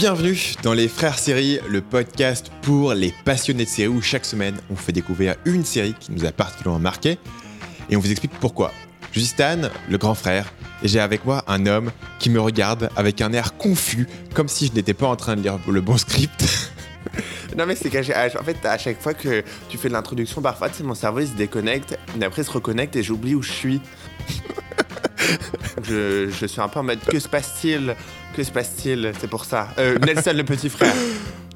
[0.00, 4.56] Bienvenue dans les Frères Séries, le podcast pour les passionnés de séries où chaque semaine
[4.70, 7.18] on vous fait découvrir une série qui nous a particulièrement marqué
[7.90, 8.72] et on vous explique pourquoi.
[9.12, 9.58] Je suis Stan,
[9.90, 13.58] le grand frère, et j'ai avec moi un homme qui me regarde avec un air
[13.58, 16.46] confus, comme si je n'étais pas en train de lire le bon script.
[17.56, 20.94] Non mais c'est qu'à en fait à chaque fois que tu fais l'introduction parfois mon
[20.94, 23.80] cerveau il se déconnecte mais après il se reconnecte et j'oublie où je suis.
[25.82, 27.96] je suis un peu en mode que se passe-t-il?
[28.34, 29.12] Que se passe-t-il?
[29.20, 29.68] C'est pour ça.
[29.78, 30.94] Euh, Nelson le petit frère.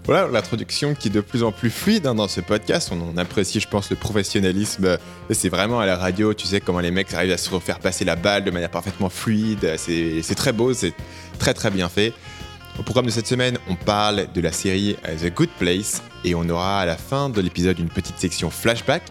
[0.06, 2.92] Voilà l'introduction qui est de plus en plus fluide hein, dans ce podcast.
[2.92, 4.98] On, apprécie, je pense, le professionnalisme.
[5.30, 8.04] C'est vraiment à la radio, tu sais, comment les mecs arrivent à se refaire passer
[8.04, 9.76] la balle de manière parfaitement fluide.
[9.78, 10.92] C'est très beau, c'est
[11.38, 12.12] très très bien fait.
[12.78, 16.46] Au programme de cette semaine, on parle de la série The Good Place et on
[16.50, 19.04] aura à la fin de l'épisode une petite section flashback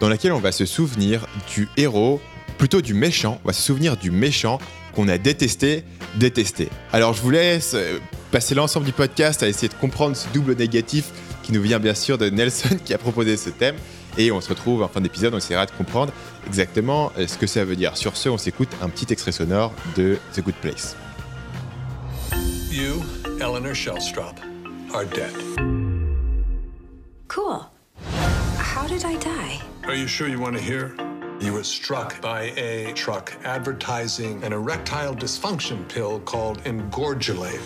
[0.00, 2.20] dans laquelle on va se souvenir du héros,
[2.56, 4.58] plutôt du méchant, on va se souvenir du méchant
[4.94, 5.84] qu'on a détesté,
[6.16, 6.68] détesté.
[6.92, 7.98] Alors je vous laisse euh,
[8.30, 11.10] passer l'ensemble du podcast à essayer de comprendre ce double négatif
[11.42, 13.76] qui nous vient bien sûr de Nelson qui a proposé ce thème.
[14.16, 16.12] Et on se retrouve en fin d'épisode, on essaiera de comprendre
[16.46, 17.96] exactement euh, ce que ça veut dire.
[17.96, 20.96] Sur ce, on s'écoute un petit extrait sonore de The Good Place.
[22.70, 23.02] You,
[23.40, 24.40] Eleanor Shellstrop,
[24.92, 25.32] are dead.
[27.28, 27.66] Cool.
[28.58, 29.60] How did I die?
[29.86, 30.94] Are you sure you want to hear?
[31.40, 37.60] You were struck by a truck advertising an erectile dysfunction pill called Engorgulate.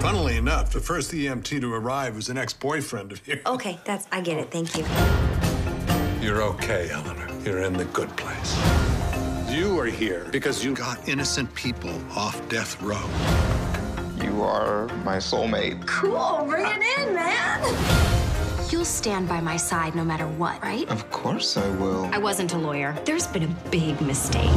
[0.00, 3.40] Funnily enough, the first EMT to arrive was an ex-boyfriend of yours.
[3.44, 4.50] Okay, that's I get it.
[4.50, 4.84] Thank you.
[6.24, 7.28] You're okay, Eleanor.
[7.44, 8.56] You're in the good place.
[9.50, 13.02] You are here because you got innocent people off death row.
[14.24, 15.86] You are my soulmate.
[15.86, 16.44] Cool.
[16.46, 18.27] Bring it in, man.
[18.70, 20.86] You'll stand by my side no matter what, right?
[20.90, 22.04] Of course I will.
[22.12, 22.94] I wasn't a lawyer.
[23.06, 24.50] There's been a big mistake.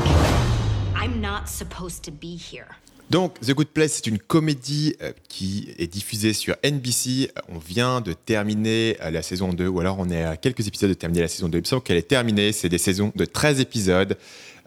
[0.94, 2.68] I'm not supposed to be here.
[3.10, 7.32] Donc, The Good Place, c'est une comédie euh, qui est diffusée sur NBC.
[7.48, 10.90] On vient de terminer euh, la saison 2, ou alors on est à quelques épisodes
[10.90, 11.60] de terminer la saison 2.
[11.60, 12.52] Il me semble qu'elle est terminée.
[12.52, 14.18] C'est des saisons de 13 épisodes.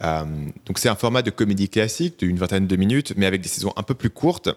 [0.03, 0.25] Euh,
[0.65, 3.75] donc, c'est un format de comédie classique d'une vingtaine de minutes, mais avec des saisons
[3.77, 4.49] un peu plus courtes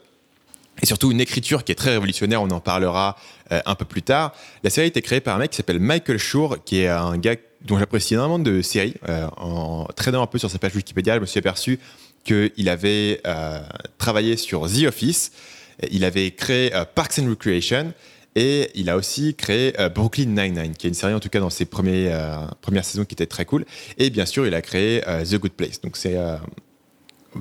[0.82, 3.18] et surtout une écriture qui est très révolutionnaire, on en parlera
[3.52, 4.34] euh, un peu plus tard.
[4.64, 7.18] La série a été créée par un mec qui s'appelle Michael Schur, qui est un
[7.18, 8.96] gars dont j'apprécie énormément de séries.
[9.10, 11.80] Euh, en traînant un peu sur sa page Wikipédia, je me suis aperçu
[12.24, 13.60] qu'il avait euh,
[13.98, 15.32] travaillé sur The Office,
[15.92, 17.94] il avait créé Parks and Recreation,
[18.36, 21.50] et il a aussi créé Brooklyn Nine-Nine, qui est une série en tout cas dans
[21.50, 22.50] ses premières
[22.84, 23.66] saisons qui était très cool.
[23.98, 25.82] Et bien sûr, il a créé The Good Place.
[25.82, 26.18] Donc c'est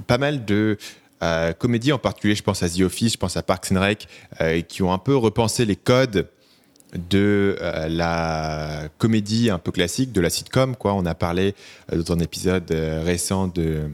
[0.06, 0.78] pas mal de
[1.22, 4.08] euh, comédie en particulier, je pense à The Office, je pense à Parks and Rec,
[4.40, 6.28] euh, qui ont un peu repensé les codes
[6.94, 10.76] de euh, la comédie un peu classique, de la sitcom.
[10.76, 10.92] Quoi.
[10.92, 11.54] On a parlé
[11.90, 13.90] dans un épisode récent de,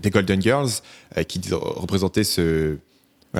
[0.00, 0.70] des Golden Girls,
[1.26, 2.76] qui représentait ce,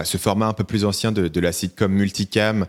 [0.05, 2.67] ce format un peu plus ancien de, la sitcom multicam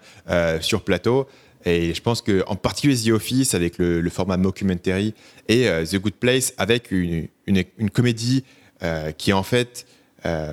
[0.62, 1.28] sur plateau.
[1.66, 5.14] Et je pense qu'en particulier The Office, avec le, format mockumentary,
[5.48, 8.44] et The Good Place, avec une, une comédie
[8.84, 9.86] euh, qui en fait,
[10.26, 10.52] euh,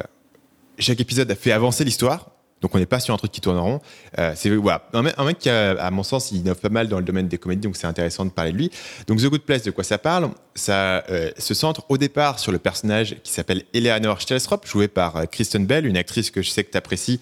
[0.79, 2.31] chaque épisode a fait avancer l'histoire.
[2.61, 3.81] Donc on n'est pas sur un truc qui tourne en rond.
[4.19, 7.05] Euh, c'est voilà, un, mec, qui, à mon sens, il innove pas mal dans le
[7.05, 8.71] domaine des comédies, donc c'est intéressant de parler de lui.
[9.07, 10.29] Donc The Good Place, de quoi ça parle?
[10.55, 11.03] Ça
[11.39, 15.87] se centre au départ sur le personnage qui s'appelle Eleanor Stelstrop, joué par Kristen Bell,
[15.87, 17.19] une actrice que je sais que tu apprécies.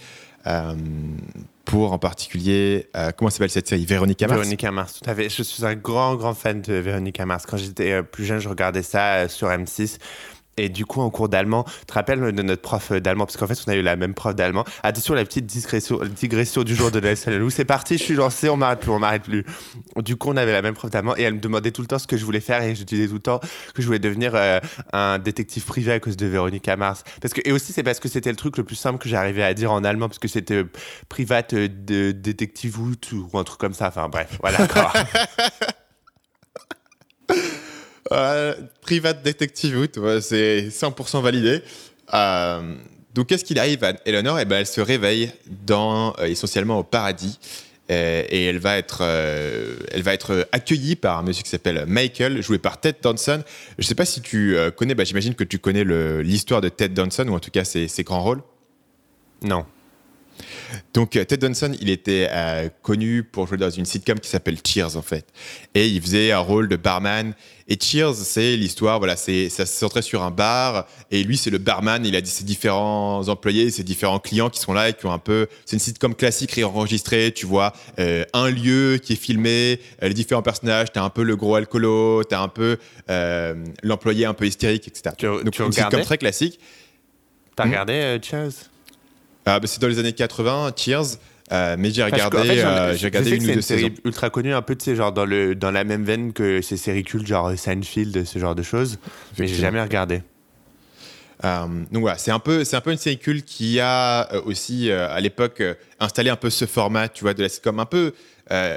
[1.64, 3.86] pour en particulier, comment s'appelle cette série?
[3.86, 4.40] Véronica Mars?
[4.40, 5.30] Véronica Mars, tout à fait.
[5.30, 7.46] Je suis un grand, grand fan de Véronica Mars.
[7.46, 9.98] Quand j'étais plus jeune, je regardais ça sur M6.
[10.58, 13.26] Et du coup, en cours d'allemand, tu te rappelles de notre prof d'allemand?
[13.26, 14.64] Parce qu'en fait, on a eu la même prof d'allemand.
[14.82, 17.50] Attention, la petite digression, du jour de SLLU.
[17.50, 19.44] C'est parti, je suis lancé, on m'arrête plus, on m'arrête plus.
[19.96, 21.98] Du coup, on avait la même prof d'allemand et elle me demandait tout le temps
[21.98, 23.40] ce que je voulais faire et je disais tout le temps
[23.74, 24.60] que je voulais devenir euh,
[24.92, 27.04] un détective privé à cause de Véronica Mars.
[27.20, 29.44] Parce que, et aussi, c'est parce que c'était le truc le plus simple que j'arrivais
[29.44, 30.70] à dire en allemand, parce que c'était euh,
[31.08, 33.88] private euh, de détective ou, ou un truc comme ça.
[33.88, 34.58] Enfin, bref, voilà.
[38.12, 39.88] Euh, private Detective
[40.20, 41.62] c'est 100% validé.
[42.14, 42.74] Euh,
[43.14, 44.38] donc, qu'est-ce qu'il arrive à Eleanor?
[44.40, 45.30] Eh ben, Elle se réveille
[45.66, 47.38] dans, euh, essentiellement au paradis.
[47.90, 52.58] Et, elle, va être, elle va être accueillie par un monsieur qui s'appelle Michael, joué
[52.58, 53.42] par Ted Danson.
[53.78, 55.84] Je ne sais pas si tu connais, bah, j'imagine que tu connais
[56.22, 58.42] l'histoire de Ted Danson, ou en tout cas ses, ses grands rôles.
[59.40, 59.64] Non.
[60.94, 64.96] Donc Ted Danson, il était euh, connu pour jouer dans une sitcom qui s'appelle Cheers
[64.96, 65.26] en fait,
[65.74, 67.34] et il faisait un rôle de barman.
[67.70, 71.50] Et Cheers, c'est l'histoire, voilà, c'est ça se centrait sur un bar, et lui c'est
[71.50, 72.04] le barman.
[72.04, 75.18] Il a ses différents employés, ses différents clients qui sont là et qui ont un
[75.18, 77.32] peu, c'est une sitcom classique réenregistrée.
[77.34, 80.88] Tu vois euh, un lieu qui est filmé, euh, les différents personnages.
[80.92, 82.78] T'as un peu le gros alcoolo, t'as un peu
[83.82, 85.14] l'employé un peu hystérique, etc.
[85.16, 86.58] Tu, Donc une sitcom très classique.
[87.54, 88.70] T'as regardé Cheers?
[89.48, 91.16] Ah, bah, c'est dans les années 80, Cheers.
[91.50, 93.94] Euh, mais j'ai regardé, fait, euh, j'ai regardé une ou deux série saisons.
[94.04, 96.76] ultra connue, un peu, tu sais, genre dans, le, dans la même veine que ces
[96.76, 98.98] séries cultes, genre Seinfeld, ce genre de choses.
[99.38, 100.22] Mais j'ai jamais regardé.
[101.44, 104.42] Euh, donc voilà, c'est un peu, c'est un peu une série culte qui a euh,
[104.44, 105.62] aussi à l'époque
[106.00, 108.12] installé un peu ce format, tu vois, de la sitcom, un peu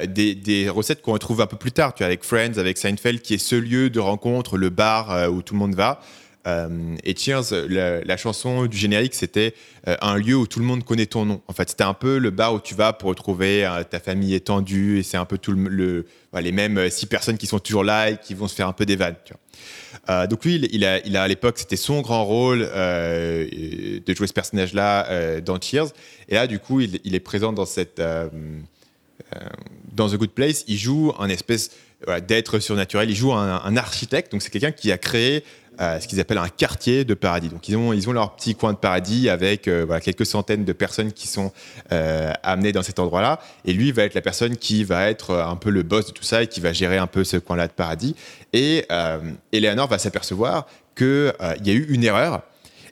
[0.08, 3.22] des, des recettes qu'on retrouve un peu plus tard, tu vois, avec Friends, avec Seinfeld,
[3.22, 6.02] qui est ce lieu de rencontre, le bar où tout le monde va.
[6.48, 9.54] Euh, et Cheers, la, la chanson du générique, c'était
[9.88, 11.42] euh, un lieu où tout le monde connaît ton nom.
[11.48, 14.34] En fait, c'était un peu le bar où tu vas pour retrouver euh, ta famille
[14.34, 18.10] étendue, et c'est un peu tout les mêmes euh, six personnes qui sont toujours là
[18.10, 19.16] et qui vont se faire un peu des vannes.
[20.10, 23.48] Euh, donc lui, il, a, à l'époque, c'était son grand rôle euh,
[24.04, 25.90] de jouer ce personnage-là euh, dans Cheers.
[26.30, 28.30] Et là, du coup, il, est présent dans cette euh,
[29.36, 29.40] euh,
[29.96, 30.64] The Good Place.
[30.68, 31.72] Il joue un espèce
[32.28, 33.12] d'être surnaturel.
[33.12, 34.32] Il joue un architecte.
[34.32, 35.44] Donc c'est quelqu'un qui a créé
[35.80, 37.50] ce qu'ils appellent un quartier de paradis.
[37.50, 40.74] Donc ils ont ils ont leur petit coin de paradis avec euh, quelques centaines de
[40.74, 41.52] personnes qui sont
[41.92, 43.40] euh, amenées dans cet endroit-là.
[43.66, 46.12] Et lui va être la personne qui va être euh, un peu le boss de
[46.12, 48.16] tout ça et qui va gérer un peu ce coin-là de paradis.
[48.54, 48.86] Et
[49.54, 51.34] Eleanor va s'apercevoir qu'il
[51.64, 52.42] y a eu une erreur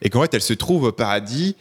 [0.02, 1.56] et qu'en fait, elle se trouve au paradis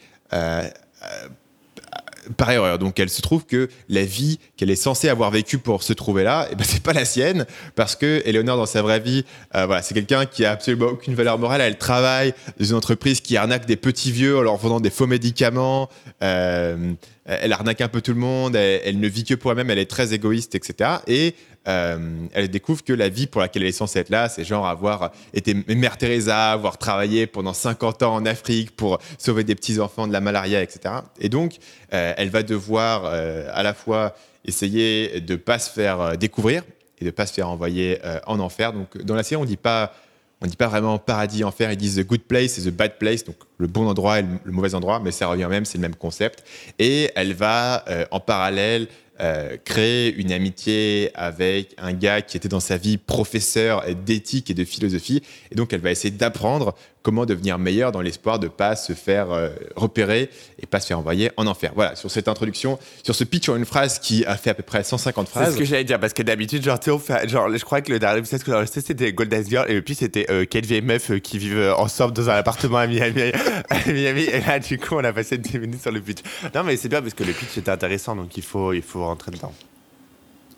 [2.37, 2.79] par erreur.
[2.79, 6.23] Donc, elle se trouve que la vie qu'elle est censée avoir vécue pour se trouver
[6.23, 7.45] là, eh ben, c'est pas la sienne
[7.75, 11.15] parce que Eleanor, dans sa vraie vie, euh, voilà, c'est quelqu'un qui a absolument aucune
[11.15, 11.61] valeur morale.
[11.61, 15.07] Elle travaille dans une entreprise qui arnaque des petits vieux en leur vendant des faux
[15.07, 15.89] médicaments.
[16.23, 16.93] Euh,
[17.25, 18.55] elle arnaque un peu tout le monde.
[18.55, 19.69] Elle, elle ne vit que pour elle-même.
[19.69, 20.97] Elle est très égoïste, etc.
[21.07, 21.35] Et
[21.69, 24.67] euh, elle découvre que la vie pour laquelle elle est censée être là, c'est genre
[24.67, 30.07] avoir été Mère Teresa, avoir travaillé pendant 50 ans en Afrique pour sauver des petits-enfants
[30.07, 30.95] de la malaria, etc.
[31.19, 31.57] Et donc,
[31.93, 36.63] euh, elle va devoir euh, à la fois essayer de ne pas se faire découvrir
[36.99, 38.73] et de ne pas se faire envoyer en enfer.
[38.73, 39.93] Donc, dans la série, on dit pas...
[40.41, 43.35] Dit pas vraiment paradis, enfer, ils disent the good place et the bad place, donc
[43.57, 46.45] le bon endroit et le, mauvais endroit, mais ça revient même, c'est le même concept.
[46.79, 48.87] Et elle va en parallèle
[49.21, 54.53] euh, créer une amitié avec un gars qui était dans sa vie professeur d'éthique et
[54.53, 55.21] de philosophie.
[55.51, 58.93] Et donc, elle va essayer d'apprendre comment devenir meilleure dans l'espoir de ne pas se
[58.93, 60.29] faire euh, repérer
[60.61, 61.71] et pas se faire envoyer en enfer.
[61.73, 64.63] Voilà, sur cette introduction, sur ce pitch en une phrase qui a fait à peu
[64.63, 65.53] près 150 C'est phrases.
[65.53, 68.19] ce que j'allais dire, parce que d'habitude, genre, fait- genre, je crois que le dernier
[68.19, 71.19] épisode que j'ai enregistré, c'était Golden Girl, et puis c'était euh, quatre vieilles meufs euh,
[71.19, 73.31] qui vivent euh, ensemble dans un appartement à Miami,
[73.69, 76.19] à Miami, et là, du coup, on a passé 10 minutes sur le pitch.
[76.53, 79.05] Non, mais c'est bien parce que le pitch était intéressant, donc il faut, il faut
[79.05, 79.53] rentrer dedans.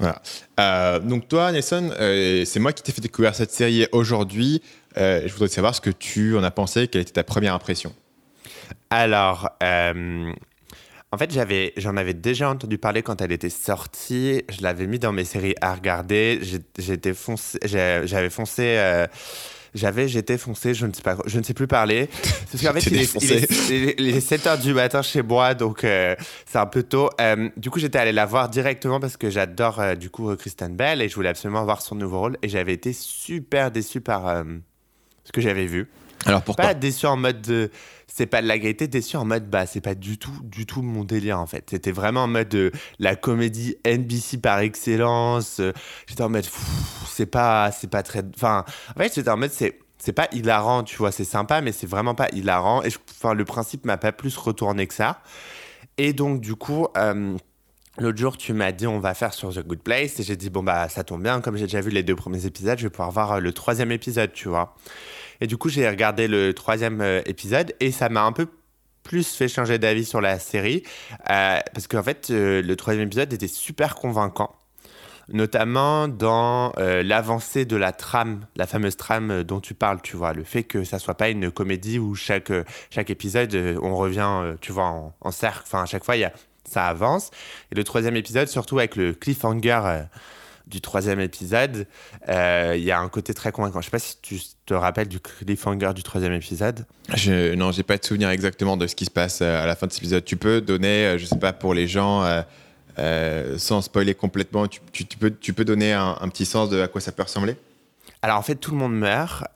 [0.01, 0.19] Voilà.
[0.59, 4.63] Euh, donc toi, Nelson, euh, c'est moi qui t'ai fait découvrir cette série aujourd'hui.
[4.97, 7.93] Euh, je voudrais savoir ce que tu en as pensé, quelle était ta première impression.
[8.89, 11.31] Alors, en fait,
[11.77, 14.43] j'en avais déjà entendu parler quand elle était sortie.
[14.49, 16.41] Je l'avais mis dans mes séries à regarder.
[16.79, 19.05] J'étais foncé, j'avais foncé.
[19.73, 22.09] Euh, j'avais, j'étais foncé, je ne sais pas, je ne sais plus parler.
[22.51, 25.01] Parce qu'en fait, il est, il est- il est- il est 7 h du matin
[25.01, 26.15] chez moi, donc euh,
[26.45, 27.09] c'est un peu tôt.
[27.19, 30.75] Euh, du coup, j'étais allé la voir directement parce que j'adore euh, du coup Kristen
[30.75, 32.37] Bell et je voulais absolument voir son nouveau rôle.
[32.41, 34.43] Et j'avais été super déçu par euh,
[35.23, 35.87] ce que j'avais vu
[36.25, 37.71] Alors pourquoi pas déçu en mode de-
[38.07, 40.81] c'est pas de la gaieté déçu en mode bah c'est pas du tout du tout
[40.81, 41.65] mon délire en fait.
[41.69, 45.71] C'était vraiment en mode de la comédie NBC par excellence Euh,
[46.07, 46.45] j'étais en mode
[47.07, 48.65] c'est pas c'est pas très enfin
[48.95, 51.87] en fait j'étais en mode c'est c'est pas hilarant tu vois c'est sympa mais c'est
[51.87, 52.83] vraiment pas hilarant.
[52.83, 55.21] Et je- enfin le principe m'a pas plus retourné que ça.
[55.97, 57.37] Et donc du coup euh,
[57.97, 60.17] L'autre jour, tu m'as dit on va faire sur The Good Place.
[60.21, 61.41] Et j'ai dit bon bah ça tombe bien.
[61.41, 63.91] Comme j'ai déjà vu les deux premiers épisodes, je vais pouvoir voir euh, le troisième
[63.91, 64.75] épisode, tu vois.
[65.41, 68.47] Et du coup, j'ai regardé le troisième euh, épisode et ça m'a un peu
[69.03, 70.83] plus fait changer d'avis sur la série
[71.31, 74.55] euh, parce qu'en fait, euh, le troisième épisode était super convaincant,
[75.29, 80.43] notamment dans l'avancée de la trame, la fameuse trame dont tu parles, tu vois, le
[80.43, 82.51] fait que ça soit pas une comédie où chaque
[82.91, 86.31] chaque épisode on revient, tu vois, en, cercle, enfin à chaque fois y a
[86.63, 87.31] ça avance.
[87.71, 90.03] Et le troisième épisode, surtout avec le cliffhanger.
[90.71, 91.85] Du troisième épisode,
[92.29, 93.81] euh, il y a un côté très convaincant.
[93.81, 96.85] Je sais pas si tu te rappelles du cliffhanger du troisième épisode.
[97.13, 99.75] je, Non, j'ai pas de souvenir exactement de ce qui se passe euh, à la
[99.75, 100.25] fin de cet épisode.
[100.25, 102.41] Tu peux donner, euh, je sais pas, pour les gens, euh,
[102.99, 106.69] euh, sans spoiler complètement, tu, tu- tu peux, tu peux donner un, un petit sens
[106.69, 107.55] de à quoi ça peut ressembler?
[108.21, 109.43] Alors en fait, tout le monde meurt.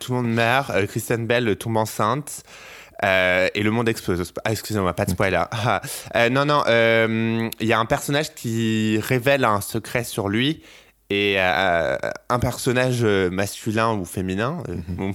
[0.00, 0.86] tout le monde meurt.
[0.86, 2.42] Kristen Bell tombe enceinte.
[3.04, 4.32] Euh, et le monde explose.
[4.44, 5.42] Ah, excusez-moi, pas de spoiler.
[5.52, 5.80] Ah,
[6.16, 10.62] euh, non, non, euh, il y a un personnage qui révèle un secret sur lui.
[11.12, 11.96] Et euh,
[12.28, 15.12] un personnage euh, masculin ou féminin, euh,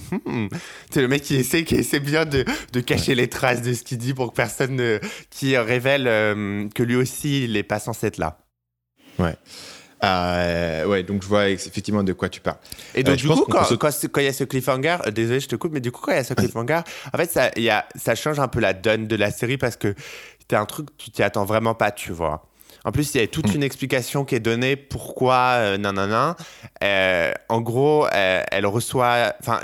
[0.90, 3.82] c'est le mec qui essaie, qui essaie bien de, de cacher les traces de ce
[3.82, 4.98] qu'il dit pour que personne ne,
[5.30, 8.36] qui révèle euh, que lui aussi il n'est pas censé être là.
[10.04, 12.58] Euh, ouais, donc je vois effectivement de quoi tu parles.
[12.94, 14.44] Et donc, Euh, du coup, quand, peut se- quand, c'est- quand il y a ce
[14.44, 16.80] cliffhanger, euh, désolé, je te coupe, mais du coup, quand il y a ce cliffhanger,
[17.12, 19.56] en fait, ça, il y a, ça change un peu la donne de la série
[19.56, 19.94] parce que
[20.48, 22.46] t'as un truc, tu t'y attends vraiment pas, tu vois.
[22.86, 26.08] En plus, il y a toute une explication qui est donnée pourquoi, euh, nan, nan,
[26.08, 26.34] nan.
[26.84, 29.34] Euh, en gros, euh, elle reçoit.
[29.40, 29.58] Enfin,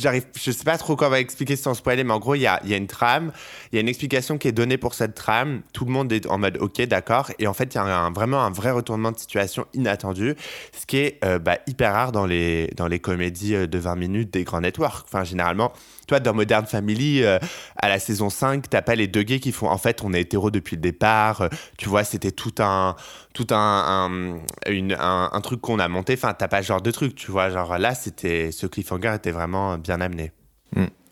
[0.00, 2.58] j'arrive, je sais pas trop comment expliquer sans spoiler, mais en gros, il y a,
[2.64, 3.32] il y a une trame,
[3.70, 5.60] il y a une explication qui est donnée pour cette trame.
[5.74, 7.30] Tout le monde est en mode OK, d'accord.
[7.38, 10.34] Et en fait, il y a un- vraiment un vrai retournement de situation inattendu,
[10.72, 13.94] ce qui est euh, bah, hyper rare dans les, dans les comédies euh, de 20
[13.96, 15.04] minutes des grands networks.
[15.04, 15.70] Enfin, généralement,
[16.06, 19.68] toi, dans Modern Family, à la saison 5, t'as pas les deux gays qui font
[19.68, 21.50] en fait, on est hétéro depuis le départ.
[21.76, 22.96] tu vois, c'était tout un,
[23.34, 26.14] tout un, un, une- un, truc qu'on a monté.
[26.14, 27.50] Enfin, t'as pas ce genre de truc, tu vois.
[27.50, 30.32] Genre là, c'était ce cliffhanger était vraiment bien amené.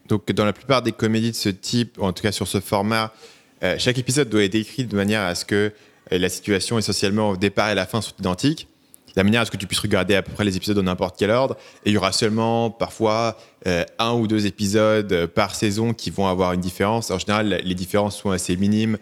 [0.09, 2.61] Donc, dans la plupart des comédies de ce type, ou en tout cas sur ce
[2.61, 3.13] format,
[3.65, 5.73] euh, chaque épisode doit être écrit de manière à ce que
[6.13, 8.69] euh, la situation, essentiellement au départ et à la fin, soit identique.
[9.17, 11.17] La manière à ce que tu puisses regarder à peu près les épisodes dans n'importe
[11.19, 11.57] quel ordre.
[11.85, 16.29] Et il y aura seulement parfois euh, un ou deux épisodes par saison qui vont
[16.29, 17.11] avoir une différence.
[17.11, 18.99] En général, les différences sont assez minimes,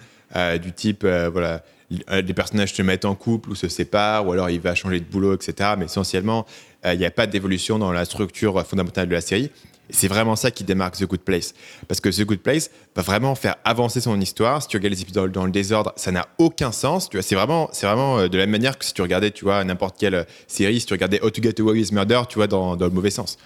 [0.62, 4.60] du type, voilà, les personnages se mettent en couple ou se séparent, ou alors il
[4.60, 5.74] va changer de boulot, etc.
[5.78, 6.46] Mais essentiellement,
[6.84, 9.50] euh, il n'y a pas d'évolution dans la structure euh, fondamentale de la série.
[9.90, 11.54] C'est vraiment ça qui démarque The Good Place.
[11.88, 14.62] Parce que The Good Place va vraiment faire avancer son histoire.
[14.62, 17.10] Si tu regardes les épisodes dans le désordre, ça n'a aucun sens.
[17.10, 19.30] Tu vois, c'est vraiment, c'est vraiment euh, de la même manière que si tu regardais,
[19.30, 22.22] tu vois, n'importe quelle euh, série, si tu regardais How to Get Away with Murder,
[22.28, 23.36] tu vois, dans, dans le mauvais sens.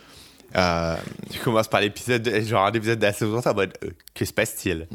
[0.57, 0.97] Euh,
[1.31, 4.25] Tu commences par l'épisode, genre un épisode de la saison 1, en mode euh, que
[4.25, 4.87] se passe-t-il?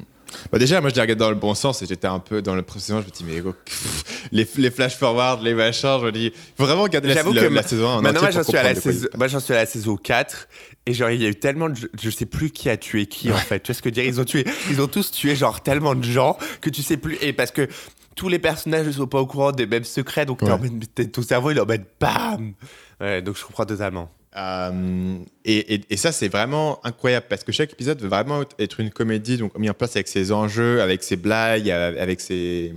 [0.52, 2.56] Bah déjà, moi, je l'ai regardé dans le bon sens et j'étais un peu dans
[2.56, 3.02] le précédent.
[3.02, 6.66] Je me dis, mais pff, les, les flash forward, les machins, je me dis, faut
[6.66, 9.08] vraiment regarder la, la- la saison 1 en maintenant, moi j'en suis, à la saison,
[9.16, 10.48] moi, j'en suis à la saison 4
[10.86, 13.32] et genre il y a eu tellement de je sais plus qui a tué qui
[13.32, 13.60] en fait.
[13.62, 14.06] Tu vois ce que je veux dire?
[14.06, 17.18] Ils ont tué, ils ont tous tué genre tellement de gens que tu sais plus
[17.22, 17.68] et parce que
[18.16, 20.70] tous les personnages ne sont pas au courant des mêmes secrets donc en Ouais.
[20.70, 22.54] mode- t'es- ton cerveau il est en mode bam.
[23.02, 24.12] Ouais, donc je comprends totalement.
[24.36, 28.80] Euh, et, et- et ça, c'est vraiment incroyable parce que chaque épisode veut vraiment être
[28.80, 32.74] une comédie, donc mis en place avec ses enjeux, avec ses blagues, avec ses,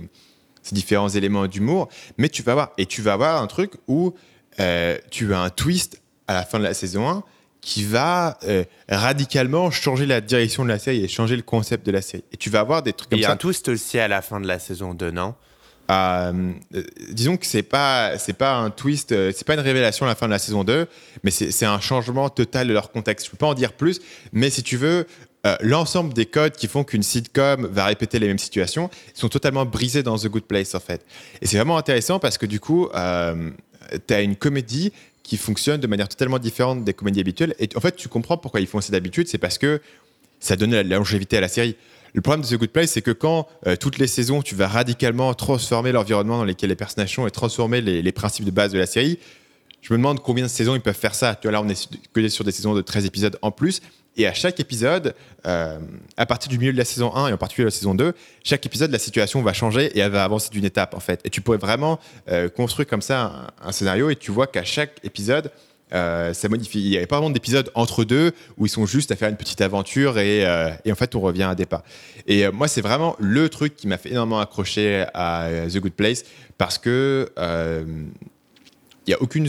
[0.61, 1.89] ses différents éléments d'humour.
[2.17, 4.13] Mais tu vas voir, et tu vas avoir un truc où
[4.59, 7.23] euh, tu as un twist à la fin de la saison 1
[7.61, 11.91] qui va euh, radicalement changer la direction de la série et changer le concept de
[11.91, 12.23] la série.
[12.31, 13.33] Et tu vas avoir des trucs Et comme il y a ça.
[13.33, 15.35] un twist aussi à la fin de la saison 2, non?
[15.89, 16.51] Euh,
[17.11, 20.15] disons que c'est pas c'est pas un twist, euh, c'est pas une révélation à la
[20.15, 20.87] fin de la saison 2,
[21.23, 23.27] mais c'est un changement total de leur contexte.
[23.27, 24.01] Je peux pas en dire plus,
[24.33, 25.07] mais si tu veux,
[25.45, 29.65] euh, l'ensemble des codes qui font qu'une sitcom va répéter les mêmes situations sont totalement
[29.65, 31.05] brisés dans The Good Place en fait.
[31.41, 33.51] Et c'est vraiment intéressant parce que du coup, euh,
[34.07, 34.91] tu as une comédie
[35.23, 37.53] qui fonctionne de manière totalement différente des comédies habituelles.
[37.59, 39.81] Et en fait, tu comprends pourquoi ils font ça d'habitude, c'est parce que
[40.39, 41.75] ça donne la longévité à la série.
[42.13, 44.67] Le problème de The Good Place, c'est que quand euh, toutes les saisons, tu vas
[44.67, 48.79] radicalement transformer l'environnement dans lequel les personnages sont et transformer les, principes de base de
[48.79, 49.19] la série,
[49.81, 51.35] je me demande combien de saisons ils peuvent faire ça.
[51.35, 53.81] Tu vois, là, on est que sur des saisons de 13 épisodes en plus.
[54.19, 55.13] Et à chaque épisode,
[55.45, 55.79] euh,
[56.17, 58.13] à partir du milieu de la saison 1 et en particulier de la saison 2,
[58.43, 61.21] chaque épisode, la situation va changer et elle va avancer d'une étape, en fait.
[61.23, 61.99] Et tu pourrais vraiment
[62.29, 65.51] euh, construire comme ça un scénario et tu vois qu'à chaque épisode,
[65.93, 66.81] euh, ça modifie.
[66.81, 69.37] Il n'y avait pas vraiment d'épisode entre deux où ils sont juste à faire une
[69.37, 71.83] petite aventure et, euh, en fait on revient à départ.
[72.27, 75.93] Et euh, moi c'est vraiment le truc qui m'a fait énormément accrocher à The Good
[75.93, 76.23] Place
[76.57, 77.29] parce que
[79.05, 79.47] il y a aucune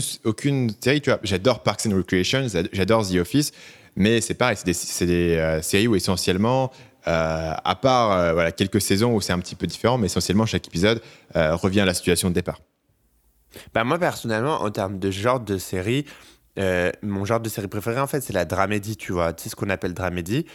[0.79, 1.01] série.
[1.01, 3.51] Tu vois, j'adore Parks and Recreation, j'adore The Office,
[3.97, 6.71] mais c'est pareil, c'est des, des, séries où essentiellement
[7.03, 11.01] à part quelques saisons où c'est un petit peu différent, mais essentiellement chaque épisode
[11.35, 12.61] revient à la situation de départ.
[13.73, 16.05] Bah moi personnellement, en termes de genre de série,
[16.57, 19.33] euh, mon genre de série préféré en fait c'est la dramédie, tu vois.
[19.33, 20.45] Tu sais ce qu'on appelle dramédie,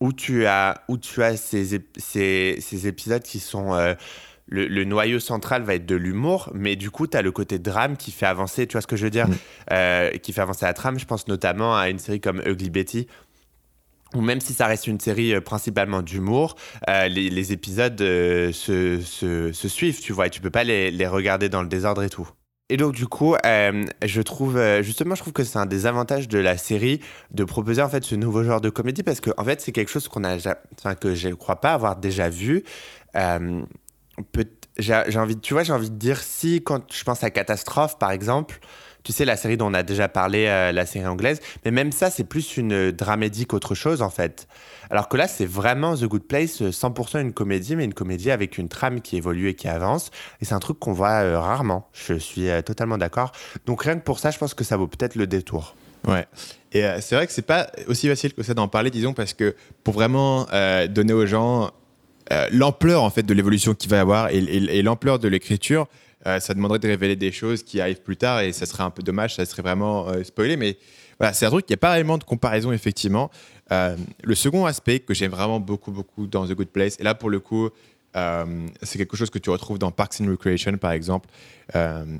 [0.00, 3.74] où tu as, où tu as ces, ép- ces, ces épisodes qui sont...
[3.74, 3.94] euh,
[4.48, 7.58] le, le noyau central va être de l'humour, mais du coup, tu as le côté
[7.58, 9.26] drame qui fait avancer, tu vois ce que je veux dire?
[9.70, 10.98] Euh, Qui fait avancer la trame.
[10.98, 13.06] Je pense notamment à une série comme Ugly Betty,
[14.14, 16.56] même si ça reste une série euh, principalement d'humour,
[16.88, 21.48] euh, les, épisodes euh, se, suivent, tu vois, et tu peux pas les, les regarder
[21.48, 22.28] dans le désordre et tout.
[22.68, 26.38] Et donc du coup, je trouve justement, je trouve que c'est un des avantages de
[26.38, 27.00] la série
[27.30, 29.90] de proposer en fait ce nouveau genre de comédie parce que en fait c'est quelque
[29.90, 30.36] chose qu'on a,
[30.78, 32.64] enfin que je ne crois pas avoir déjà vu.
[34.78, 38.10] J'ai envie, tu vois, j'ai envie de dire si quand je pense à Catastrophe par
[38.10, 38.58] exemple,
[39.02, 41.92] tu sais la série dont on a déjà parlé, euh, la série anglaise, mais même
[41.92, 44.46] ça c'est plus une dramédie qu'autre chose en fait.
[44.90, 48.30] Alors que là c'est vraiment The Good Place, euh, 100% une comédie, mais une comédie
[48.30, 51.38] avec une trame qui évolue et qui avance, et c'est un truc qu'on voit euh,
[51.38, 51.88] rarement.
[51.92, 53.32] Je suis euh, totalement d'accord.
[53.66, 55.74] Donc rien que pour ça, je pense que ça vaut peut-être le détour.
[56.06, 56.26] Ouais.
[56.72, 59.34] Et euh, c'est vrai que c'est pas aussi facile que ça d'en parler, disons, parce
[59.34, 59.54] que
[59.84, 61.70] pour vraiment euh, donner aux gens
[62.32, 65.86] euh, l'ampleur en fait de l'évolution qu'il va y avoir et l'ampleur de l'écriture,
[66.26, 68.90] euh, ça demanderait de révéler des choses qui arrivent plus tard et ça serait un
[68.90, 70.56] peu dommage, ça serait vraiment euh, spoilé.
[70.56, 70.78] Mais
[71.18, 73.30] voilà, c'est un truc, il n'y a pas réellement de comparaison, effectivement.
[73.72, 77.14] Euh, le second aspect que j'aime vraiment beaucoup, beaucoup dans The Good Place, et là
[77.14, 77.70] pour le coup,
[78.82, 81.30] c'est quelque chose que tu retrouves dans Parks and Recreation, par exemple,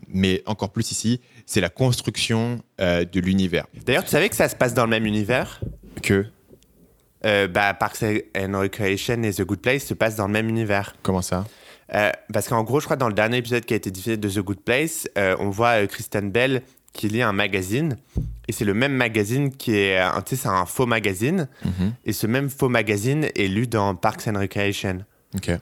[0.08, 3.66] mais encore plus ici, c'est la construction de l'univers.
[3.84, 5.60] D'ailleurs, tu savais que ça se passe dans le même univers?
[6.02, 6.24] Que?
[7.22, 8.04] Bah, Parks
[8.34, 10.96] and Recreation et The Good Place se passent dans le même univers.
[11.02, 11.44] Comment ça?
[11.94, 14.28] Euh, parce qu'en gros, je crois dans le dernier épisode qui a été diffusé de
[14.28, 17.96] The Good Place, euh, on voit euh, Kristen Bell qui lit un magazine.
[18.48, 19.98] Et c'est le même magazine qui est.
[20.26, 21.48] Tu sais, c'est un faux magazine.
[22.04, 24.98] Et ce même faux magazine est lu dans Parks and Recreation.
[25.34, 25.52] Ok.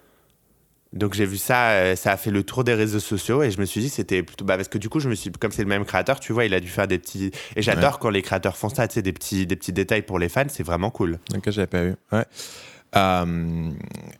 [0.92, 3.64] Donc j'ai vu ça, ça a fait le tour des réseaux sociaux et je me
[3.64, 5.62] suis dit que c'était plutôt bah parce que du coup je me suis comme c'est
[5.62, 8.22] le même créateur, tu vois, il a dû faire des petits et j'adore quand les
[8.22, 10.90] créateurs font ça, tu sais des petits des petits détails pour les fans, c'est vraiment
[10.90, 11.20] cool.
[11.32, 11.94] Ok, j'avais pas vu.
[12.10, 12.24] Ouais.
[12.96, 13.70] Euh,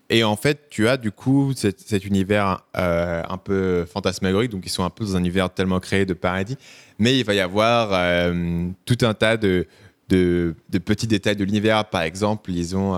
[0.09, 4.71] et en fait, tu as du coup cet, univers euh, un peu fantasmagorique, donc ils
[4.71, 6.57] sont un peu dans un univers tellement créé de paradis,
[6.99, 9.67] mais il va y avoir euh, tout un tas de,
[10.09, 11.85] petits détails de l'univers.
[11.87, 12.97] Par exemple, ils ont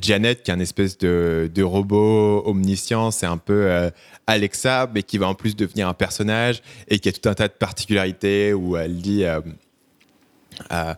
[0.00, 3.90] Janet, qui est un espèce de, robot omniscient, c'est un peu
[4.26, 7.48] Alexa, mais qui va en plus devenir un personnage et qui a tout un tas
[7.48, 9.24] de particularités où elle dit
[10.70, 10.94] Je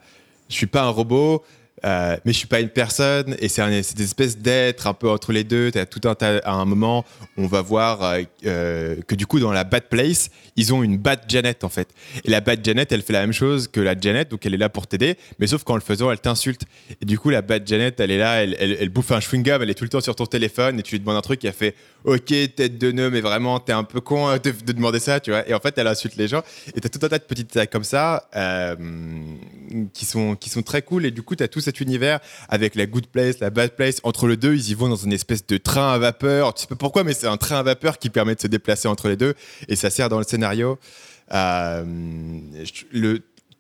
[0.48, 1.42] suis pas un robot.
[1.84, 5.10] Euh, mais je suis pas une personne et c'est un, cette espèce d'être un peu
[5.10, 5.70] entre les deux.
[5.70, 7.04] T'as tout un à un moment,
[7.36, 10.96] on va voir euh, euh, que du coup dans la Bad Place, ils ont une
[10.96, 11.88] Bad Janet en fait.
[12.24, 14.58] Et la Bad Janet, elle fait la même chose que la Janet, donc elle est
[14.58, 16.62] là pour t'aider, mais sauf qu'en le faisant, elle t'insulte.
[17.02, 19.60] Et du coup, la Bad Janet, elle est là, elle, elle, bouffe un chewing gum,
[19.62, 21.48] elle est tout le temps sur ton téléphone et tu lui demandes un truc, et
[21.48, 21.74] elle fait
[22.04, 25.20] Ok, tête de nœud, mais vraiment, t'es un peu con euh, de, de demander ça,
[25.20, 25.48] tu vois.
[25.48, 26.42] Et en fait, elle insulte les gens.
[26.74, 28.76] Et t'as tout un tas de petites détails comme ça euh,
[29.94, 31.06] qui, sont, qui sont très cool.
[31.06, 32.20] Et du coup, t'as tout cet univers
[32.50, 34.00] avec la good place, la bad place.
[34.02, 36.52] Entre les deux, ils y vont dans une espèce de train à vapeur.
[36.52, 38.86] Tu sais pas pourquoi, mais c'est un train à vapeur qui permet de se déplacer
[38.86, 39.32] entre les deux.
[39.68, 40.78] Et ça sert dans le scénario.
[41.32, 41.84] Euh,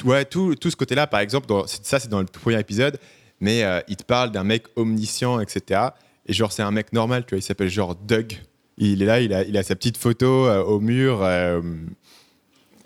[0.04, 1.48] ouais, tout, tout ce côté-là, par exemple,
[1.82, 2.98] ça, c'est dans le premier épisode.
[3.40, 5.80] Mais euh, il te parle d'un mec omniscient, etc.
[6.26, 7.38] Et genre, c'est un mec normal, tu vois.
[7.38, 8.40] Il s'appelle genre Doug.
[8.76, 11.22] Il est là, il a, il a sa petite photo euh, au mur.
[11.22, 11.60] euh,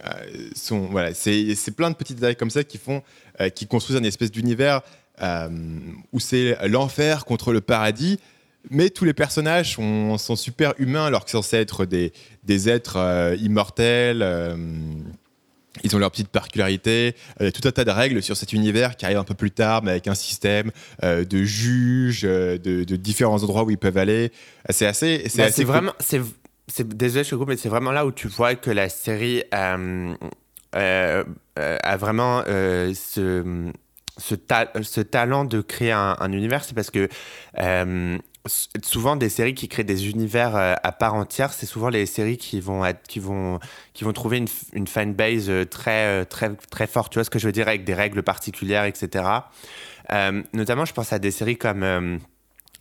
[0.05, 3.03] euh, son, voilà, c'est plein de petits détails comme ça qui font,
[3.55, 4.83] qui construisent un espèce d'univers
[6.13, 8.19] où c'est l'enfer contre le paradis.
[8.71, 12.13] Mais tous les personnages sont, sont super humains alors qu'ils sont censés être des,
[12.45, 14.23] des êtres immortels.
[15.79, 18.23] Euh, ils ont leurs petites particularités, euh, il y a tout un tas de règles
[18.23, 20.71] sur cet univers qui arrive un peu plus tard, mais avec un système
[21.05, 24.31] euh, de juges, euh, de, de différents endroits où ils peuvent aller.
[24.69, 25.65] Euh, C'est assez, c'est Bah, cool.
[25.65, 26.23] vraiment c'est
[26.87, 30.15] désolé je coupe mais c'est vraiment là où tu vois que la série euh,
[30.77, 31.25] euh,
[31.59, 33.71] euh, a vraiment euh, ce
[34.19, 37.09] ce, ta- ce talent de créer un, un univers c'est parce que
[37.59, 38.19] euh,
[38.83, 42.37] souvent des séries qui créent des univers euh, à part entière c'est souvent les séries
[42.39, 43.59] qui vont qui vont
[43.93, 47.13] qui vont trouver une, une fanbase euh, très euh, très très forte.
[47.13, 47.69] Tu vois ce que je veux dire?
[47.69, 49.25] Avec des règles particulières etc
[50.55, 52.19] notamment je pense à des séries comme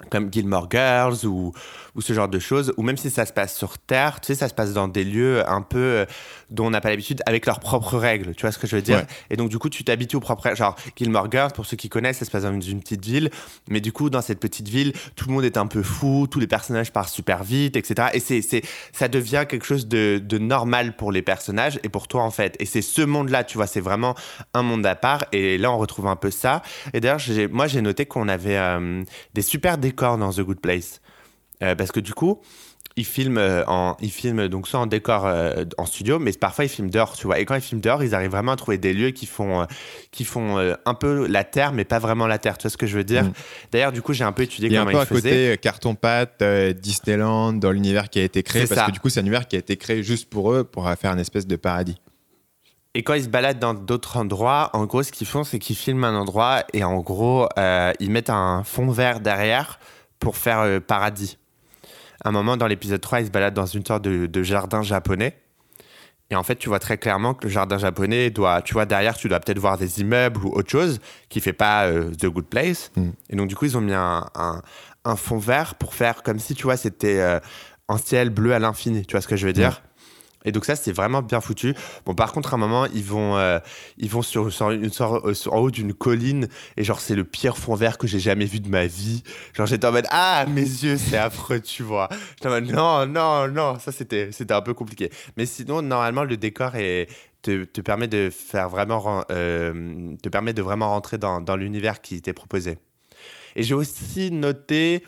[0.10, 1.52] comme Gilmore Girls ou,
[1.96, 4.36] ou ce genre de choses, ou même si ça se passe sur Terre, tu sais,
[4.36, 6.06] ça se passe dans des lieux un peu euh,
[6.52, 8.82] dont on n'a pas l'habitude, avec leurs propres règles, tu vois ce que je veux
[8.82, 8.98] dire?
[9.00, 9.06] Ouais.
[9.32, 10.58] Et donc, du coup, tu t'habitues aux propres règles.
[10.58, 13.32] Genre, Gilmore Girls, pour ceux qui connaissent, ça se passe dans une, une petite ville,
[13.70, 16.40] mais du coup, dans cette petite ville, tout le monde est un peu fou, tous
[16.40, 18.10] les personnages partent super vite, etc.
[18.14, 18.62] Et c'est, c'est,
[18.94, 22.56] ça devient quelque chose de, de normal pour les personnages et pour toi, en fait.
[22.60, 24.14] Et c'est ce monde-là, tu vois, c'est vraiment
[24.54, 26.62] un monde à part, et là, on retrouve un peu ça.
[26.94, 30.60] Et d'ailleurs, j'ai- moi, j'ai noté qu'on avait euh, des super décors dans The Good
[30.60, 31.02] Place.
[31.64, 32.40] Euh, parce que du coup,
[33.00, 36.66] ils filment, euh, en, ils filment donc soit en décor euh, en studio, mais parfois
[36.66, 37.40] ils filment dehors, tu vois.
[37.40, 39.66] Et quand ils filment dehors, ils arrivent vraiment à trouver des lieux qui font, euh,
[40.12, 42.58] qui font euh, un peu la terre, mais pas vraiment la terre.
[42.58, 43.24] Tu vois ce que je veux dire?
[43.26, 43.34] Mm.
[43.72, 45.06] D'ailleurs, du coup, j'ai un peu étudié Il y a un comment peu ils un
[45.22, 45.50] faisaient.
[45.52, 48.86] côté carton-pâte, euh, Disneyland dans l'univers qui a été créé, parce ça.
[48.88, 51.12] que du coup, c'est un univers qui a été créé juste pour eux, pour faire
[51.14, 51.98] une espèce de paradis.
[52.98, 55.76] Et quand ils se baladent dans d'autres endroits, en gros, ce qu'ils font, c'est qu'ils
[55.76, 59.78] filment un endroit et en gros, euh, ils mettent un fond vert derrière
[60.18, 61.38] pour faire euh, paradis.
[62.26, 64.82] À un moment, dans l'épisode 3, ils se baladent dans une sorte de, de jardin
[64.82, 65.38] japonais.
[66.32, 69.16] Et en fait, tu vois très clairement que le jardin japonais doit, tu vois, derrière,
[69.16, 72.48] tu dois peut-être voir des immeubles ou autre chose qui fait pas euh, The Good
[72.48, 72.92] Place.
[72.96, 73.10] Mm.
[73.30, 74.64] Et donc, du coup, ils ont mis un, un,
[75.06, 77.22] un fond vert pour faire comme si, tu vois, c'était
[77.90, 79.06] un ciel bleu à l'infini.
[79.06, 79.84] Tu vois ce que je veux dire?
[80.48, 81.76] Et donc, ça, c'est vraiment bien foutu.
[82.06, 83.60] Bon, par contre, à un moment, ils vont, euh,
[83.98, 87.58] ils vont sur, une euh, sur- en haut d'une colline et genre, c'est le pire
[87.58, 89.24] fond vert que j'ai jamais vu de ma vie.
[89.54, 92.08] Genre, j'étais en mode, ah, mes yeux, c'est affreux, tu vois.
[92.38, 95.10] J'étais en mode, non, non, non, ça, c'était, c'était un peu compliqué.
[95.36, 96.72] Mais sinon, normalement, le décor
[97.42, 102.22] te, permet de faire vraiment, euh, te permet de vraiment rentrer dans, dans l'univers qui
[102.22, 102.78] t'est proposé.
[103.58, 105.04] Et j'ai aussi noté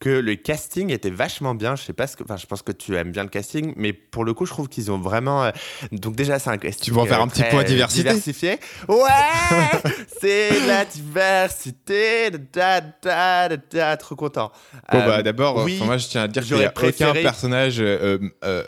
[0.00, 1.76] que le casting était vachement bien.
[1.76, 3.92] Je sais pas ce que, enfin, je pense que tu aimes bien le casting, mais
[3.94, 5.44] pour le coup, je trouve qu'ils ont vraiment.
[5.44, 5.50] euh,
[5.92, 6.92] donc déjà, c'est un casting.
[6.92, 8.58] Tu en faire euh, un petit très point diversité Diversifié.
[8.88, 9.80] Ouais,
[10.20, 12.30] c'est la diversité.
[12.52, 14.50] Da, da, da, da, trop content.
[14.92, 17.22] Bon, Euh, bah, d'abord, oui, moi, je tiens à dire qu'il n'y a aucun préféré-
[17.22, 18.64] personnage euh, euh,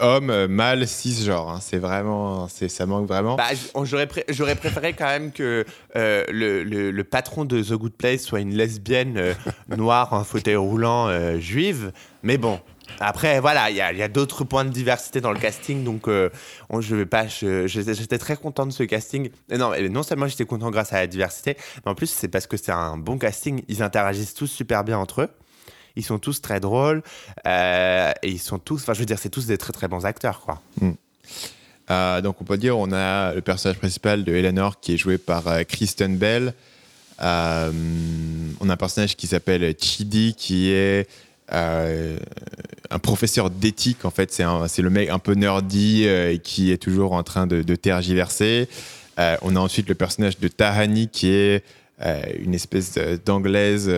[0.00, 1.48] homme, mâle, cisgenre.
[1.48, 1.58] hein.
[1.60, 2.48] C'est vraiment.
[2.48, 3.36] Ça manque vraiment.
[3.36, 3.48] Bah,
[3.84, 5.64] j'aurais, pré- j'aurais préféré quand même que
[5.96, 9.34] euh, le, patron de The Good Place soit une lesbienne euh,
[9.76, 11.92] noire en fauteuil roulant euh, juive.
[12.22, 12.60] Mais bon,
[13.00, 15.84] après, voilà, il y a, d'autres points de diversité dans le casting.
[15.84, 16.08] Donc,
[16.68, 17.26] on- je vais pas.
[17.26, 19.30] j'étais très content de ce casting.
[19.50, 22.28] Et non, et non seulement j'étais content grâce à la diversité, mais en plus, c'est
[22.28, 23.62] parce que c'est un bon casting.
[23.68, 25.28] Ils interagissent tous super bien entre eux.
[26.00, 27.02] Ils sont tous très drôles.
[27.46, 28.80] euh, ils sont tous.
[28.80, 30.62] Enfin, je veux dire, c'est tous des très très bons acteurs, quoi.
[31.90, 35.18] Euh, donc on peut dire on a le personnage principal de Eleanor qui est joué
[35.18, 36.54] par euh, Kristen Bell.
[37.20, 37.24] On
[38.68, 41.06] a un personnage qui s'appelle Chidi qui est
[41.50, 44.32] un professeur d'éthique en fait.
[44.32, 46.06] C'est le mec un peu nerdy
[46.42, 48.68] qui est toujours en train de, tergiverser.
[49.18, 51.62] On a ensuite le personnage de Tahani qui est
[52.38, 52.94] une espèce
[53.26, 53.92] d'anglaise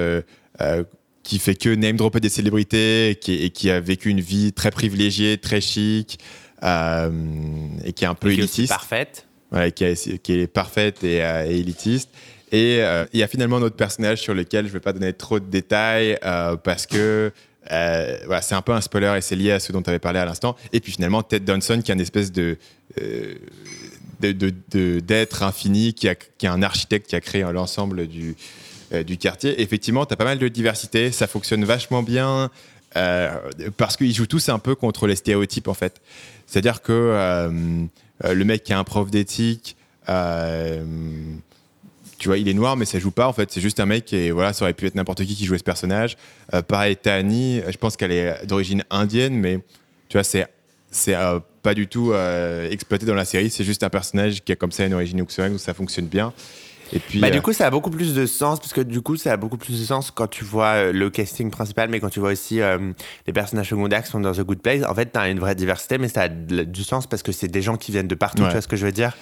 [1.23, 4.53] qui fait que name dropper des célébrités et qui, et qui a vécu une vie
[4.53, 6.19] très privilégiée, très chic
[6.63, 7.11] euh,
[7.85, 8.69] et qui est un peu Qui est aussi élitiste.
[8.73, 9.27] parfaite.
[9.51, 12.09] Voilà, qui, est, qui est parfaite et, euh, et élitiste.
[12.51, 14.93] Et euh, il y a finalement un autre personnage sur lequel je ne vais pas
[14.93, 16.19] donner trop de détails
[16.65, 17.33] parce que
[17.69, 20.19] voilà, c'est un peu un spoiler et c'est lié à ce dont tu avais parlé
[20.19, 20.57] à l'instant.
[20.73, 22.59] Et puis finalement, Ted Danson qui est une espèce de.
[24.21, 28.37] d'être infini, qui, a, qui est un architecte qui a créé l'ensemble du,
[29.07, 29.61] du quartier.
[29.63, 32.51] Effectivement, tu as pas mal de diversité, ça fonctionne vachement bien
[32.97, 33.31] euh,
[33.77, 36.01] parce qu'ils jouent tous un peu contre les stéréotypes en fait.
[36.47, 37.51] C'est-à-dire que euh,
[38.25, 39.77] euh, le mec qui a un prof d'éthique,
[40.09, 40.85] euh,
[42.19, 43.51] tu vois, il est noir, mais ça joue pas en fait.
[43.51, 45.65] C'est juste un mec et voilà, ça aurait pu être n'importe qui qui jouait ce
[45.65, 46.17] personnage.
[46.55, 49.59] Euh, pareil, Tahani, je pense qu'elle est d'origine indienne, mais
[50.09, 50.47] tu vois, c'est
[51.09, 53.51] euh, pas du tout euh, exploité dans la série.
[53.51, 56.33] C'est juste un personnage qui a comme ça une origine ouxoenne où ça fonctionne bien.
[56.93, 59.01] Et puis, Bah, euh, du coup, ça a beaucoup plus de sens, parce que du
[59.01, 62.01] coup, ça a beaucoup plus de sens quand tu vois euh, le casting principal, mais
[62.01, 62.93] quand tu vois aussi euh,
[63.27, 64.83] les personnages secondaires qui sont dans The Good Place.
[64.89, 67.63] En fait, t'as une vraie diversité, mais ça a du sens parce que c'est des
[67.63, 68.49] gens qui viennent de partout, Ouais.
[68.49, 69.17] tu vois ce que je veux dire?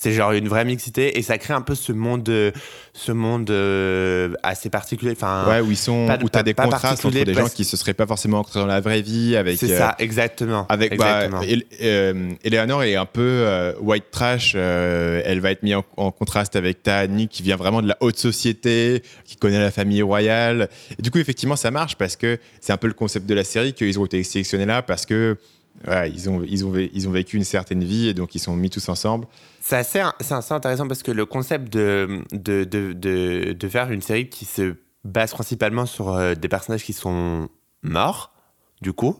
[0.00, 2.52] C'est genre une vraie mixité et ça crée un peu ce monde, euh,
[2.94, 5.12] ce monde euh, assez particulier.
[5.12, 7.76] Enfin, ouais, où ils sont, pas où t'as des contrastes entre des gens qui se
[7.76, 9.58] seraient pas forcément rencontrés dans la vraie vie avec.
[9.58, 10.64] c'est euh, ça, exactement.
[10.70, 11.42] Avec bah, exactement.
[11.82, 14.54] Euh, Eleanor est un peu euh, white trash.
[14.56, 17.98] euh, elle va être mise en, en contraste avec Tahani qui vient vraiment de la
[18.00, 20.70] haute société, qui connaît la famille royale.
[20.98, 23.44] Et du coup, effectivement, ça marche parce que c'est un peu le concept de la
[23.44, 25.36] série qu'ils ont été sélectionnés là parce que
[25.86, 29.26] ils ont vécu une certaine vie et donc ils sont mis tous ensemble.
[29.60, 30.00] C'est assez,
[30.50, 32.24] intéressant parce que le concept de,
[33.68, 37.48] faire une série qui se base principalement sur euh, des personnages qui sont
[37.82, 38.32] morts,
[38.82, 39.16] du coup,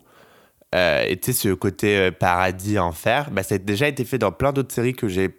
[0.74, 4.18] euh, et tu sais, ce côté euh, paradis, enfer, bah, ça a déjà été fait
[4.18, 5.36] dans plein d'autres séries que j'ai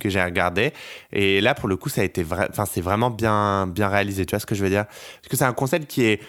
[0.00, 0.72] que j'ai regardé
[1.12, 2.26] et là pour le coup ça a été
[2.66, 4.86] c'est vraiment bien réalisé tu vois ce que je veux dire?
[4.86, 6.20] Parce que c'est un concept qui est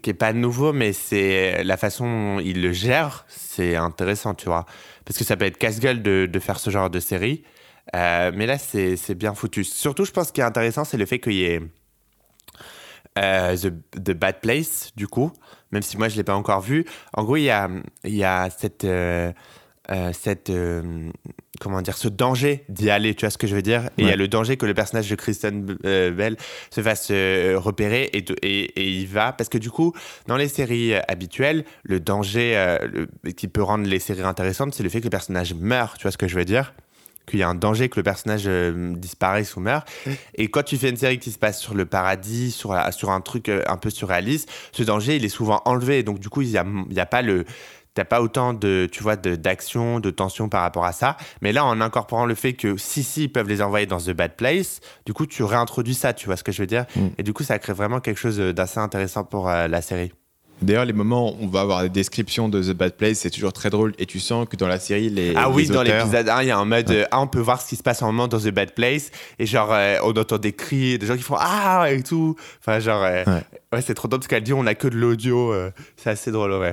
[0.00, 4.46] qui est pas nouveau mais c'est la façon dont il le gère c'est intéressant tu
[4.46, 4.66] vois.
[5.04, 7.44] Parce que ça peut être casse-gueule de, faire ce genre de série.
[7.94, 9.64] Euh, mais là c'est bien foutu.
[9.64, 11.60] Surtout je pense qu'il est intéressant c'est le fait qu'il y ait
[13.18, 15.32] euh, The, The Bad Place, du coup,
[15.72, 16.84] même si moi je ne l'ai pas encore vu.
[17.14, 17.68] En gros, il y a,
[18.04, 19.32] y a cette, euh,
[20.12, 20.52] cette
[21.60, 23.86] comment dire, ce danger d'y aller, tu vois ce que je veux dire?
[23.98, 26.36] Et il y a le danger que le personnage de Kristen euh, Bell
[26.70, 29.32] se fasse euh, repérer et, et, et il va.
[29.32, 29.92] Parce que du coup,
[30.26, 34.82] dans les séries euh, habituelles, le danger le- qui peut rendre les séries intéressantes, c'est
[34.82, 36.74] le fait que le personnage meurt, tu vois ce que je veux dire?
[37.26, 38.46] Qu'il y a un danger que le personnage
[38.94, 39.84] disparaisse ou meure.
[40.36, 43.10] Et quand tu fais une série qui se passe sur le paradis, sur, la- sur
[43.10, 46.04] un truc un peu surréaliste, ce danger, il est souvent enlevé.
[46.04, 47.44] Donc, du coup, il n'y a, y a pas le.
[47.96, 51.16] T'as pas autant de, tu vois, d'action, de, tension par rapport à ça.
[51.40, 54.10] Mais là, en incorporant le fait que si, si, ils peuvent les envoyer dans The
[54.10, 56.84] Bad Place, du coup, tu réintroduis ça, tu vois ce que je veux dire?
[57.16, 60.12] Et du coup, ça crée vraiment quelque chose d'assez intéressant pour euh, la série.
[60.62, 63.52] D'ailleurs, les moments où on va avoir des descriptions de The Bad Place, c'est toujours
[63.52, 66.28] très drôle et tu sens que dans la série, les Ah oui, les dans l'épisode
[66.28, 68.00] 1, il y a un mode euh, ah, on peut voir ce qui se passe
[68.02, 71.16] en moment dans The Bad Place et genre euh, on entend des cris, des gens
[71.16, 72.36] qui font ah et tout.
[72.60, 73.42] Enfin genre euh, Ouais.
[73.72, 76.30] ouais, c'est trop drôle parce qu'elle dit on a que de l'audio, euh, c'est assez
[76.30, 76.72] drôle ouais.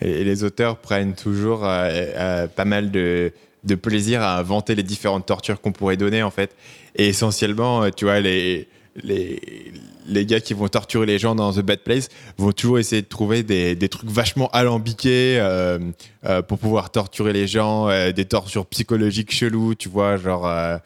[0.00, 3.32] Et, les auteurs prennent toujours euh, euh, pas mal de,
[3.82, 6.54] plaisir à inventer les différentes tortures qu'on pourrait donner, en fait.
[6.96, 8.68] Et essentiellement, euh, tu vois, les,
[9.02, 9.72] les,
[10.06, 13.08] les gars qui vont torturer les gens dans The Bad Place vont toujours essayer de
[13.08, 15.40] trouver des, des trucs vachement alambiqués
[16.48, 20.46] pour pouvoir torturer les gens, des tortures psychologiques cheloues, tu vois, genre...
[20.46, 20.80] à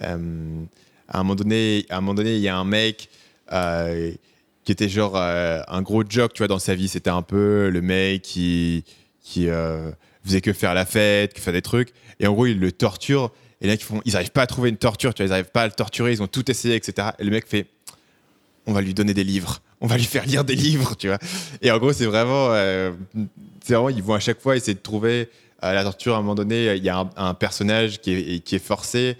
[0.00, 0.66] un
[1.08, 1.84] à un moment donné,
[2.36, 3.08] il y a un mec...
[4.64, 6.88] qui était genre euh, un gros joke, tu vois, dans sa vie.
[6.88, 8.84] C'était un peu le mec qui,
[9.20, 9.90] qui euh,
[10.24, 11.92] faisait que faire la fête, qui fait des trucs.
[12.20, 13.32] Et en gros, il le torture.
[13.60, 15.52] Et là, ils font, ils n'arrivent pas à trouver une torture, tu vois, ils n'arrivent
[15.52, 17.10] pas à le torturer, ils ont tout essayé, etc.
[17.18, 17.66] Et le mec fait,
[18.66, 21.18] on va lui donner des livres, on va lui faire lire des livres, tu vois.
[21.60, 22.92] Et en gros, c'est vraiment, euh,
[23.64, 25.28] c'est vraiment, ils vont à chaque fois essayer de trouver
[25.60, 26.14] la torture.
[26.16, 29.16] À un moment donné, il y a un, personnage qui est, qui est forcé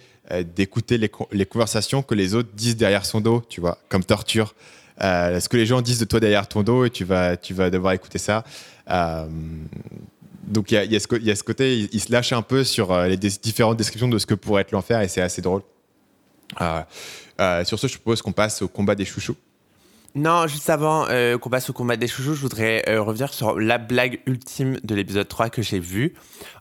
[0.56, 4.54] d'écouter les, les, conversations que les autres disent derrière son dos, tu vois, comme torture.
[5.00, 7.54] Euh, ce que les gens disent de toi derrière ton dos et tu vas, tu
[7.54, 8.44] vas devoir écouter ça.
[8.90, 9.26] Euh,
[10.44, 13.06] donc il y a, y, a ce côté, il, se lâche un peu sur euh,
[13.08, 15.62] les différentes descriptions de ce que pourrait être l'enfer et c'est assez drôle.
[16.58, 19.36] sur ce, je propose qu'on passe au combat des chouchous.
[20.14, 21.06] Non, juste avant
[21.38, 25.26] qu'on passe au combat des chouchous, je voudrais revenir sur la blague ultime de l'épisode
[25.26, 26.12] 3 que j'ai vu.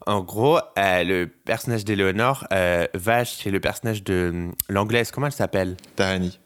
[0.08, 2.48] En gros, le personnage d'Eleonore
[2.94, 5.76] va chez le personnage de l'anglaise, comment elle s'appelle?
[5.98, 6.39] Tahani.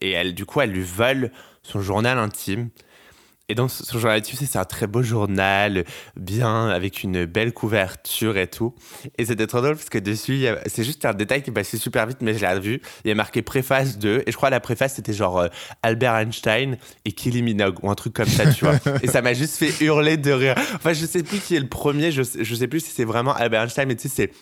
[0.00, 1.30] Et elle, du coup, elle lui vole
[1.62, 2.70] son journal intime.
[3.48, 8.36] Et donc, son journal intime, c'est un très beau journal, bien, avec une belle couverture
[8.36, 8.76] et tout.
[9.18, 12.18] Et c'était trop drôle parce que dessus, c'est juste un détail qui passait super vite,
[12.20, 12.80] mais je l'ai vu.
[13.04, 14.22] Il y a marqué préface 2.
[14.24, 15.48] Et je crois que la préface, c'était genre euh,
[15.82, 18.78] Albert Einstein et Kylie Minogue ou un truc comme ça, tu vois.
[19.02, 20.54] et ça m'a juste fait hurler de rire.
[20.76, 23.34] Enfin, je sais plus qui est le premier, je, je sais plus si c'est vraiment
[23.34, 24.32] Albert Einstein, mais tu sais, c'est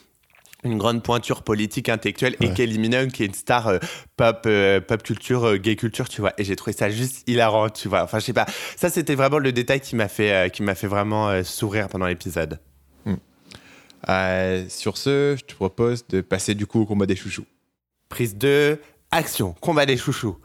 [0.64, 3.78] une grande pointure politique intellectuelle et Kelly Minogue qui est une star euh,
[4.16, 6.32] pop euh, pop culture euh, gay culture tu vois.
[6.38, 8.02] Et j'ai trouvé ça juste hilarant tu vois.
[8.02, 8.46] Enfin je sais pas.
[8.76, 12.58] Ça c'était vraiment le détail qui m'a fait qui m'a fait vraiment sourire pendant l'épisode.
[13.04, 13.14] Hmm.
[14.68, 17.46] sur ce je te propose de passer du coup au combat des chouchous.
[18.08, 20.36] Prise 2 Action, combat des chouchous.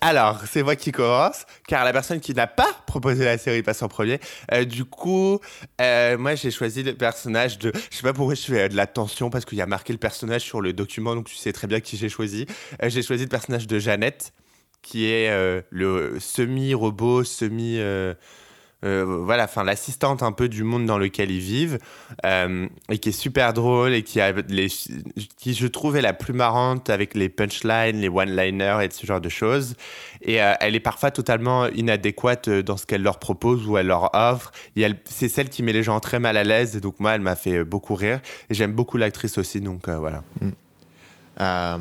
[0.00, 3.80] Alors, c'est moi qui commence, car la personne qui n'a pas proposé la série passe
[3.82, 4.18] en premier.
[4.52, 5.38] Euh, du coup,
[5.80, 7.70] euh, moi, j'ai choisi le personnage de.
[7.92, 9.92] Je sais pas pourquoi je fais euh, de la tension, parce qu'il y a marqué
[9.92, 12.46] le personnage sur le document, donc tu sais très bien qui j'ai choisi.
[12.82, 14.32] j'ai choisi le personnage de Jeannette,
[14.82, 15.30] qui est
[15.70, 17.78] le semi-robot, semi.
[18.84, 21.78] Euh, voilà, enfin l'assistante un peu du monde dans lequel ils vivent
[22.24, 26.12] euh, et qui est super drôle et qui a les, qui je trouve est la
[26.12, 29.74] plus marrante avec les punchlines, les one-liners et ce genre de choses.
[30.22, 34.14] Et euh, elle est parfois totalement inadéquate dans ce qu'elle leur propose ou elle leur
[34.14, 34.52] offre.
[34.76, 36.76] Et c'est celle qui met les gens très mal à l'aise.
[36.76, 39.60] Et donc moi, elle m'a fait beaucoup rire et j'aime beaucoup l'actrice aussi.
[39.60, 40.22] Donc voilà.
[40.40, 40.50] Mm.
[41.40, 41.78] Euh,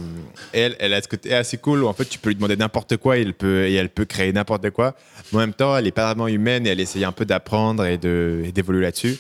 [0.54, 2.98] elle, elle a ce côté assez cool où en fait tu peux lui demander n'importe
[2.98, 4.96] quoi et elle peut, et elle peut créer n'importe quoi.
[5.32, 7.86] Mais en même temps, elle est pas vraiment humaine et elle essaye un peu d'apprendre
[7.86, 9.18] et d'évoluer là-dessus.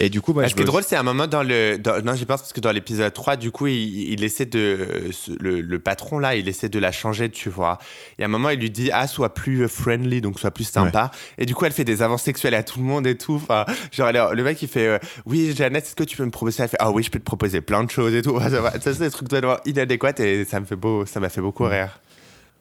[0.00, 1.76] Et du coup, ce qui est drôle, c'est un moment dans le.
[2.04, 5.10] non, je pense parce que dans l'épisode 3, du coup, il, essaie de.
[5.40, 7.78] Le, patron, là, il essaie de la changer, tu vois.
[8.18, 11.10] Et à un moment, il lui dit Ah, sois plus friendly, donc sois plus sympa.
[11.36, 13.34] Et du coup, elle fait des avances sexuelles à tout le monde et tout.
[13.34, 16.62] Enfin, genre, le mec, il fait euh, Oui, Jeannette, est-ce que tu peux me proposer
[16.62, 18.38] Elle fait Ah oui, je peux te proposer plein de choses et tout.
[18.48, 21.64] Ça, c'est des trucs totalement inadéquats et ça me fait beau, ça m'a fait beaucoup
[21.64, 22.00] rire.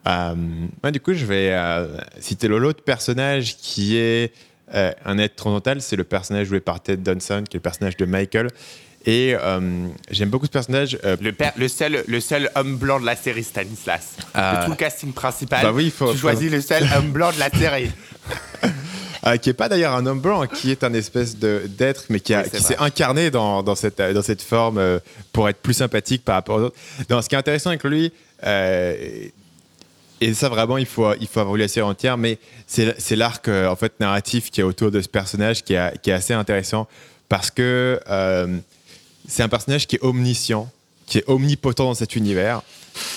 [0.08, 0.36] Euh,
[0.92, 4.34] du coup, je vais euh, citer l'autre personnage qui est
[4.74, 7.98] euh, un être transcendantal, c'est le personnage joué par Ted Danson, qui est le personnage
[7.98, 8.50] de Michael.
[9.06, 10.98] Et euh, j'aime beaucoup ce personnage.
[11.06, 14.16] Euh, le, le, seul, le seul homme blanc de la série Stanislas.
[14.36, 17.40] de tout le casting principal, bah oui, faut, tu choisis le seul homme blanc de
[17.40, 17.92] la série.
[19.42, 22.64] qui n'est pas d'ailleurs un homme blanc, qui est un espèce d'être, mais qui, qui
[22.64, 25.00] s'est incarné dans, dans, cette, dans cette forme
[25.32, 26.78] pour être plus sympathique par rapport aux autres.
[27.10, 28.12] Donc, ce qui est intéressant avec lui,
[30.20, 33.68] et ça, vraiment, il faut, il faut avoir la série entière, mais c'est l'arc euh,
[33.68, 36.88] en fait, narratif qui est autour de ce personnage qui est, assez intéressant
[37.30, 38.58] parce que euh,
[39.28, 40.72] c'est un personnage qui est omniscient,
[41.06, 42.62] qui est omnipotent dans cet univers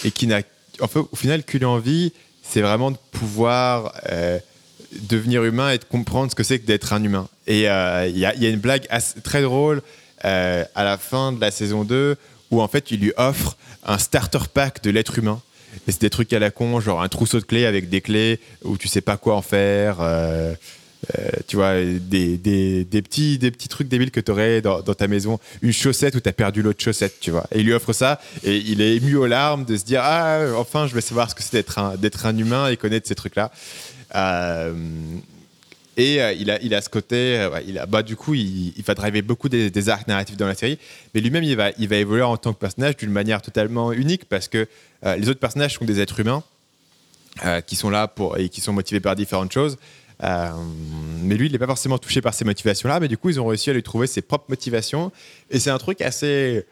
[0.04, 0.42] et qui n'a,
[0.80, 4.38] en fait, au final, qu'une envie, c'est vraiment de pouvoir euh,
[5.02, 7.28] devenir humain et de comprendre ce que c'est que d'être un humain.
[7.46, 8.86] Et il y, a, une blague
[9.22, 9.82] très drôle
[10.22, 12.16] à la fin de la saison 2
[12.50, 15.40] où en fait, il lui offre un starter pack de l'être humain
[15.86, 18.40] et c'est des trucs à la con, genre un trousseau de clés avec des clés
[18.64, 19.98] où tu sais pas quoi en faire.
[20.00, 20.54] Euh,
[21.18, 24.94] euh, tu vois, des, des, petits, des petits trucs débiles que tu aurais dans, dans,
[24.94, 25.40] ta maison.
[25.62, 27.46] Une chaussette où tu as perdu l'autre chaussette, tu vois.
[27.52, 30.40] Et il lui offre ça et il est ému aux larmes de se dire Ah,
[30.56, 33.14] enfin, je vais savoir ce que c'est d'être un, d'être un humain et connaître ces
[33.14, 33.50] trucs-là.
[34.14, 34.74] Euh,
[36.00, 39.20] et euh, il, a, il a ce côté, euh, bah, du coup, il, va driver
[39.20, 40.78] beaucoup des, arcs narratifs dans la série,
[41.14, 44.24] mais lui-même, il va, il va évoluer en tant que personnage d'une manière totalement unique
[44.24, 44.66] parce que
[45.04, 46.42] euh, les autres personnages sont des êtres humains
[47.66, 49.78] qui sont là pour, et qui sont motivés par différentes choses.
[50.20, 53.46] mais lui, il n'est pas forcément touché par ces motivations-là, mais du coup, ils ont
[53.46, 55.12] réussi à lui trouver ses propres motivations.
[55.48, 56.66] Et c'est un truc assez,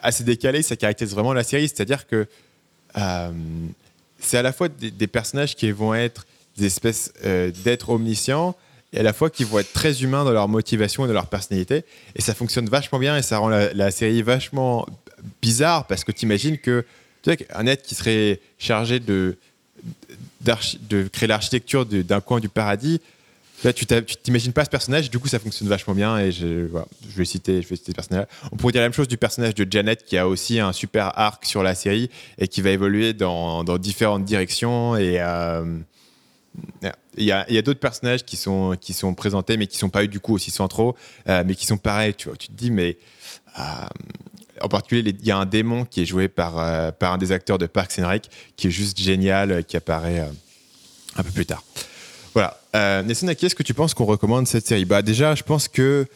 [0.00, 2.26] assez décalé, ça caractérise vraiment la série, c'est-à-dire que
[4.20, 6.24] c'est à la fois des, personnages qui vont être
[6.56, 8.56] des espèces euh, d'êtres omniscients
[8.92, 11.26] et à la fois qui vont être très humains dans leur motivation et dans leur
[11.26, 11.84] personnalité.
[12.14, 14.86] Et ça fonctionne vachement bien et ça rend la, série vachement
[15.42, 16.84] bizarre parce que tu imagines que
[17.54, 19.36] un être qui serait chargé de
[21.12, 23.00] créer l'architecture d'un coin du paradis.
[23.64, 26.18] Là, tu t'imagines pas ce personnage, du coup, ça fonctionne vachement bien.
[26.18, 26.68] Et je,
[27.16, 28.26] vais citer, je vais citer ce personnage.
[28.52, 31.18] On pourrait dire la même chose du personnage de Janet, qui a aussi un super
[31.18, 34.96] arc sur la série et qui va évoluer dans, dans différentes directions.
[34.96, 35.64] Et euh,
[37.16, 38.76] il y a, d'autres personnages qui sont,
[39.16, 40.94] présentés, mais qui sont pas du coup aussi centraux,
[41.28, 42.14] euh, mais qui sont pareils.
[42.14, 42.98] Tu te dis, mais
[43.58, 43.62] euh,
[44.60, 47.58] en particulier, il y a un démon qui est joué par, par un des acteurs
[47.58, 48.18] de Parks and
[48.56, 50.28] qui est juste génial, qui apparaît
[51.16, 51.62] un peu plus tard.
[52.34, 52.58] Voilà.
[52.74, 54.84] Euh, Nelson, à qui est-ce que tu penses qu'on recommande cette série?
[54.84, 56.06] Bah déjà, je pense que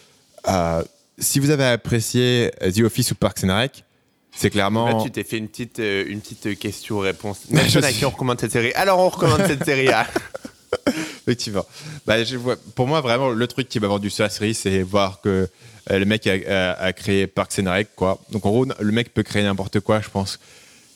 [0.48, 0.83] euh,
[1.18, 3.68] si vous avez apprécié The Office ou Parks and
[4.32, 4.86] c'est clairement.
[4.86, 7.40] Là, tu t'es fait une petite, euh, une petite question-réponse.
[7.54, 10.06] À qui on recommande cette série Alors, on recommande cette série à.
[11.26, 11.66] Effectivement.
[12.06, 14.82] Bah, je vois, pour moi, vraiment, le truc qui m'a vendu sur la série, c'est
[14.82, 15.48] voir que
[15.90, 18.18] le mec a, créé Parks and Rec, quoi.
[18.30, 20.38] Donc, en gros, le mec peut créer n'importe quoi, je pense.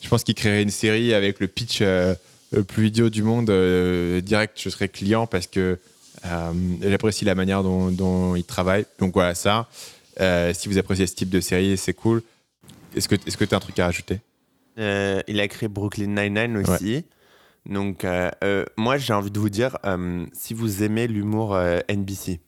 [0.03, 1.83] Je pense qu'il créerait une série avec le pitch
[2.53, 5.79] le plus idiot du monde, euh, direct, je serais client parce que
[6.27, 8.85] euh, j'apprécie la manière dont, il travaille.
[8.99, 9.69] Donc voilà, ça.
[10.21, 12.23] Euh, si vous appréciez ce type de série, c'est cool.
[12.97, 14.21] Est-ce que tu as un truc à rajouter?
[14.77, 17.05] Il a créé Brooklyn Nine-Nine aussi.
[17.67, 18.07] Donc,
[18.77, 19.79] moi, j'ai envie de vous dire,
[20.33, 22.41] si vous aimez l'humour NBC,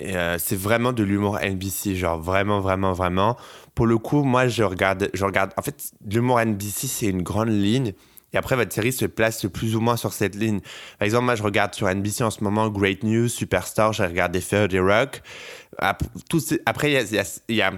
[0.00, 3.36] c'est vraiment de l'humour NBC, genre vraiment, vraiment, vraiment.
[3.74, 5.52] Pour le coup, moi, je regarde, je regarde.
[5.56, 7.92] En fait, l'humour NBC, c'est une grande ligne.
[8.32, 10.60] Et après, votre série se place plus ou moins sur cette ligne.
[10.98, 14.40] Par exemple, moi, je regarde sur NBC en ce moment Great News, Superstar, j'ai regardé
[14.40, 15.22] Third Rock.
[15.78, 17.72] Après, il y a,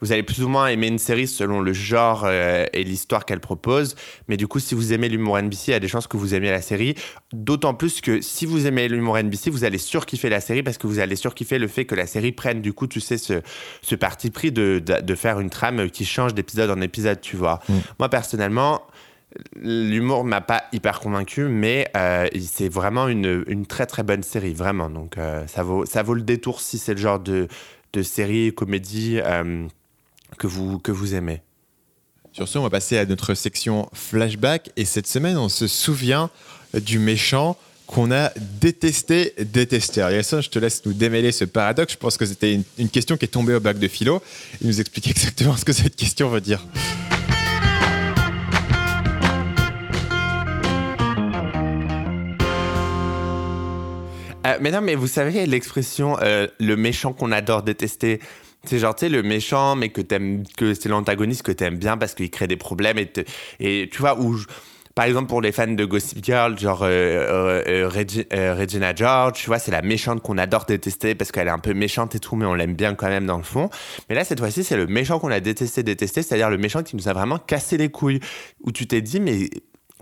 [0.00, 3.40] vous allez plus ou moins aimer une série selon le genre euh, et l'histoire qu'elle
[3.40, 3.96] propose.
[4.28, 6.34] Mais du coup, si vous aimez l'humour NBC, il y a des chances que vous
[6.34, 6.94] aimiez la série.
[7.32, 10.86] D'autant plus que si vous aimez l'humour NBC, vous allez surkiffer la série parce que
[10.86, 13.42] vous allez surkiffer le fait que la série prenne, du coup, tu sais, ce,
[13.82, 17.60] ce parti pris de, de, faire une trame qui change d'épisode en épisode, tu vois.
[17.68, 17.74] Mm.
[17.98, 18.82] Moi, personnellement,
[19.60, 24.54] L'humour m'a pas hyper convaincu, mais euh, c'est vraiment une, une, très très bonne série,
[24.54, 24.88] vraiment.
[24.88, 27.46] Donc euh, ça, vaut, ça vaut le détour si c'est le genre de,
[27.92, 29.66] de série, comédie euh,
[30.36, 31.42] que, vous, que vous aimez.
[32.32, 34.70] Sur ce, on va passer à notre section flashback.
[34.76, 36.30] Et cette semaine, on se souvient
[36.74, 40.02] du méchant qu'on a détesté, détesté.
[40.02, 41.94] Alors, je te laisse nous démêler ce paradoxe.
[41.94, 44.22] Je pense que c'était une, une, question qui est tombée au bac de philo
[44.62, 46.62] et nous expliquer exactement ce que cette question veut dire.
[54.48, 58.20] Euh, mais non, mais vous savez l'expression euh, le méchant qu'on adore détester.
[58.64, 61.96] C'est genre, tu sais, le méchant, mais que t'aimes, que c'est l'antagoniste que t'aimes bien
[61.96, 63.10] parce qu'il crée des problèmes et,
[63.60, 64.36] et tu vois, où,
[64.98, 69.70] par exemple, pour les fans de Gossip Girl, genre euh, Regina George, tu vois, c'est
[69.70, 72.54] la méchante qu'on adore détester parce qu'elle est un peu méchante et tout, mais on
[72.54, 73.70] l'aime bien quand même dans le fond.
[74.08, 76.96] Mais là, cette fois-ci, c'est le méchant qu'on a détesté, détesté, c'est-à-dire le méchant qui
[76.96, 78.18] nous a vraiment cassé les couilles,
[78.64, 79.50] où tu t'es dit, mais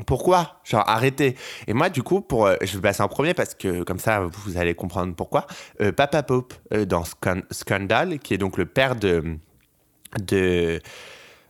[0.05, 0.61] pourquoi?
[0.65, 1.37] Genre arrêtez.
[1.67, 4.21] Et moi du coup, pour, euh, je vais passer en premier parce que comme ça
[4.21, 5.47] vous allez comprendre pourquoi.
[5.81, 7.05] Euh, Papa Pope euh, dans
[7.51, 9.39] Scandal, qui est donc le père de
[10.21, 10.81] de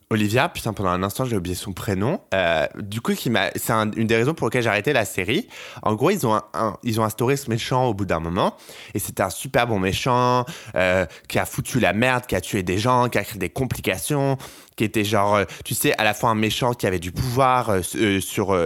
[0.09, 2.21] Olivia, putain, pendant un instant, j'ai oublié son prénom.
[2.33, 5.49] Euh, du coup, c'est une des raisons pour lesquelles j'ai arrêté la série.
[5.83, 6.41] En gros, ils ont,
[6.85, 8.55] ils ont instauré ce méchant au bout d'un moment.
[8.95, 10.45] Et c'était un super bon méchant
[10.77, 13.51] euh, qui a foutu la merde, qui a tué des gens, qui a créé des
[13.51, 14.39] complications,
[14.77, 17.83] qui était genre, euh, tu sais, à la fois un méchant qui avait du pouvoir
[17.83, 18.57] sur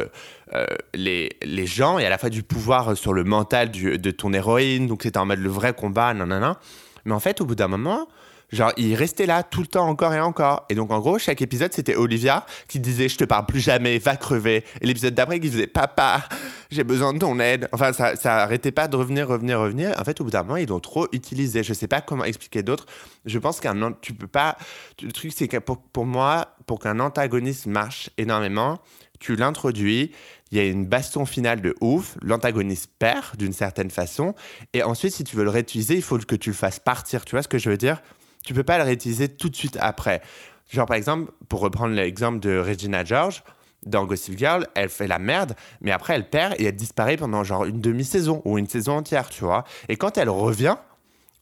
[0.93, 4.89] les, les, gens et à la fois du pouvoir sur le mental de ton héroïne.
[4.89, 6.59] Donc, c'était en mode le vrai combat, nanana.
[7.07, 8.09] Mais en fait, au bout d'un moment,
[8.53, 10.67] Genre, il restait là tout le temps, encore et encore.
[10.69, 13.99] Et donc, en gros, chaque épisode, c'était Olivia qui disait Je te parle plus jamais,
[13.99, 14.65] va crever.
[14.81, 16.29] Et l'épisode d'après, qui disait Papa,
[16.71, 17.69] j'ai besoin de ton aide.
[17.73, 19.95] Enfin, ça, ça arrêtait pas de revenir, revenir, revenir.
[19.99, 21.63] En fait, au bout d'un moment, ils l'ont trop utilisé.
[21.63, 22.87] Je sais pas comment expliquer d'autres.
[23.25, 23.93] Je pense qu'un.
[24.01, 24.57] Tu peux pas.
[25.03, 28.81] Le truc, c'est que pour, pour moi, pour qu'un antagoniste marche énormément,
[29.21, 30.11] tu l'introduis,
[30.51, 34.35] il y a une baston finale de ouf, l'antagoniste perd d'une certaine façon,
[34.73, 37.25] et ensuite, si tu veux le réutiliser, il faut que tu le fasses partir.
[37.25, 38.03] Tu vois ce que je veux dire?
[38.45, 40.23] Tu peux pas le réutiliser tout de suite après.
[40.71, 43.43] Genre, par exemple, pour reprendre l'exemple de Regina George,
[43.87, 47.45] dans Gossip Girl, elle fait la merde, mais après elle perd et elle disparaît pendant
[47.45, 49.65] genre une demi-saison ou une saison entière, tu vois.
[49.89, 50.77] Et quand elle revient,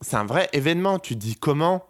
[0.01, 0.99] c'est un vrai événement.
[0.99, 1.85] Tu dis comment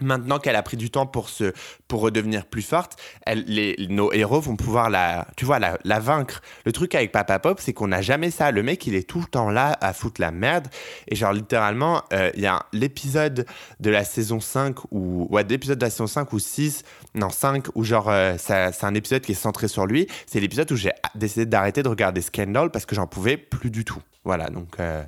[0.00, 1.52] Maintenant qu'elle a pris du temps pour se
[1.88, 2.96] pour redevenir plus forte,
[3.26, 3.44] elle,
[3.88, 6.42] nos héros vont pouvoir la tu vois la vaincre.
[6.64, 8.50] Le truc avec Papa Pop, c'est qu'on n'a jamais ça.
[8.50, 10.68] Le mec, il est tout le temps là à foutre la merde
[11.08, 13.46] et genre littéralement, euh, il y a l'épisode
[13.80, 16.84] de la saison 5 ou ouais, l'épisode de la saison 5 ou 6,
[17.14, 20.70] non 5 où genre euh, c'est un épisode qui est centré sur lui, c'est l'épisode
[20.72, 24.00] où j'ai décidé d'arrêter de regarder Scandal parce que j'en pouvais plus du tout.
[24.24, 25.02] Voilà, donc euh,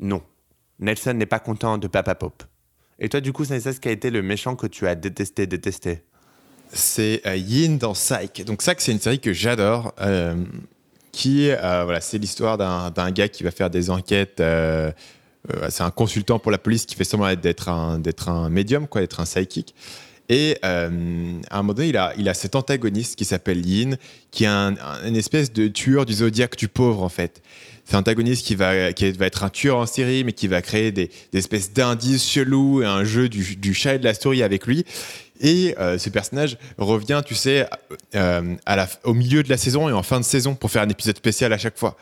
[0.00, 0.22] non.
[0.80, 2.44] Nelson n'est pas content de Papa Pop.
[2.98, 5.46] Et toi, du coup, c'est ce qui a été le méchant que tu as détesté,
[5.46, 6.02] détesté
[6.72, 8.44] C'est euh, Yin dans Psych.
[8.44, 9.94] Donc Psych, c'est une série que j'adore.
[10.00, 10.34] Euh,
[11.12, 14.42] qui, euh, voilà, c'est l'histoire d'un gars qui va faire des enquêtes.
[15.68, 19.18] c'est un consultant pour la police qui fait semblant d'être un, un médium, quoi, d'être
[19.20, 19.74] un psychic.
[20.28, 20.90] Et à un
[21.56, 23.96] moment donné, il a, il a cet antagoniste qui s'appelle Yin,
[24.30, 24.74] qui est un-
[25.06, 27.42] une espèce de tueur du zodiaque du pauvre, en fait.
[27.88, 30.60] C'est un antagoniste qui va, qui va être un tueur en série, mais qui va
[30.60, 34.66] créer des, espèces d'indices chelous et un jeu du, chat et de la souris avec
[34.66, 34.84] lui.
[35.40, 37.66] Et euh, ce personnage revient, tu sais,
[38.14, 38.56] euh,
[39.04, 41.50] au milieu de la saison et en fin de saison pour faire un épisode spécial
[41.54, 41.96] à chaque fois.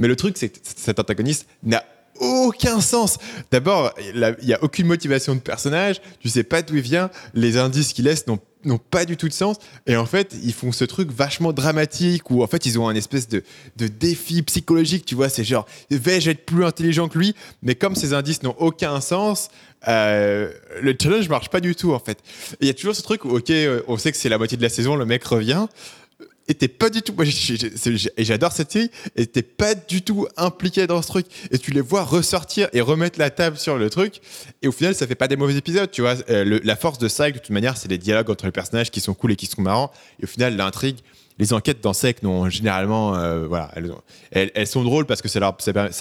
[0.00, 1.84] Mais le truc, c'est que cet antagoniste n'a
[2.20, 3.18] aucun sens.
[3.50, 7.56] D'abord, il n'y a aucune motivation de personnage, tu sais pas d'où il vient, les
[7.56, 9.56] indices qu'il laisse n'ont pas du tout de sens.
[9.86, 12.94] Et en fait, ils font ce truc vachement dramatique où en fait, ils ont un
[12.94, 13.42] espèce de,
[13.76, 15.28] défi psychologique, tu vois.
[15.28, 17.34] C'est genre, vais-je être plus intelligent que lui?
[17.62, 19.48] Mais comme ces indices n'ont aucun sens,
[19.88, 20.52] euh,
[20.82, 22.18] le challenge marche pas du tout en fait.
[22.60, 24.58] Il y a toujours ce truc où, ok, euh, on sait que c'est la moitié
[24.58, 25.66] de la saison, le mec revient.
[26.54, 27.14] T'es pas du tout.
[27.22, 28.90] Et j'adore cette série.
[29.32, 31.26] T'es pas du tout impliqué dans ce truc.
[31.50, 34.20] Et tu les vois ressortir et remettre la table sur le truc.
[34.62, 36.14] Et au final, ça fait pas des mauvais épisodes, tu vois.
[36.28, 39.00] Euh, la force de Psych, de toute manière, c'est les dialogues entre les personnages qui
[39.00, 39.90] sont cool et qui sont marrants.
[40.20, 40.98] Et au final, l'intrigue,
[41.38, 45.22] les enquêtes dans Psych, non, généralement, euh, voilà, elles, ont- elles, elles sont drôles parce
[45.22, 45.40] que ça,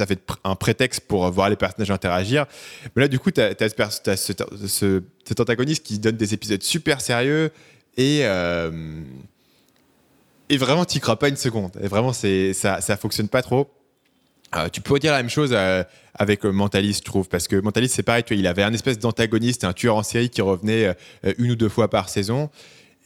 [0.06, 2.46] fait un prétexte pour voir les personnages interagir.
[2.96, 7.52] Mais là, du coup, t'as as, cet antagoniste qui donne des épisodes super sérieux
[7.98, 8.22] et.
[8.24, 8.72] euh,
[10.50, 11.72] et vraiment, t'y crois pas une seconde.
[11.82, 13.70] Et vraiment, ça, ça fonctionne pas trop.
[14.56, 15.84] Euh, tu peux dire la même chose euh,
[16.16, 18.74] avec euh, Mentalist, je trouve, parce que Mentalist, c'est pareil, tu vois, il avait un
[18.74, 20.88] espèce d'antagoniste, un tueur en série qui revenait
[21.26, 22.50] euh, une ou deux fois par saison.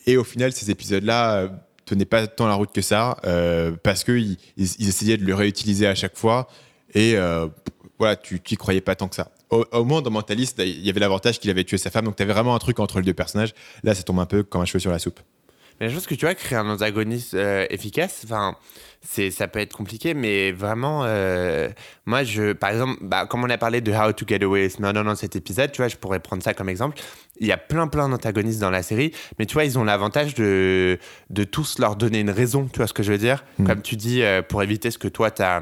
[0.06, 1.50] Et au final, ces épisodes-là
[1.86, 3.18] tenaient pas tant la route que ça,
[3.84, 6.50] parce qu'ils ils, essayaient de le réutiliser à chaque fois.
[6.94, 7.16] Et
[7.98, 9.32] voilà, tu n'y croyais pas tant que ça.
[9.50, 12.18] Au, au moins, dans Mentalist, il y avait l'avantage qu'il avait tué sa femme, donc
[12.18, 13.54] tu avais vraiment un truc entre les deux personnages.
[13.82, 15.22] Là, ça tombe un peu comme un cheveu sur la soupe.
[15.80, 18.56] Mais je pense que tu vois, créer un antagoniste euh, efficace, enfin,
[19.02, 21.70] c'est, ça peut être compliqué, mais vraiment, euh,
[22.06, 24.80] moi, je, par exemple, bah, comme on a parlé de How to Get Away with
[24.80, 26.98] Murder dans cet épisode, tu vois, je pourrais prendre ça comme exemple.
[27.40, 30.36] Il y a plein, plein d'antagonistes dans la série, mais tu vois, ils ont l'avantage
[30.36, 31.00] de,
[31.30, 33.44] de tous leur donner une raison, tu vois ce que je veux dire?
[33.66, 35.62] Comme tu dis, euh, pour éviter ce que toi, t'as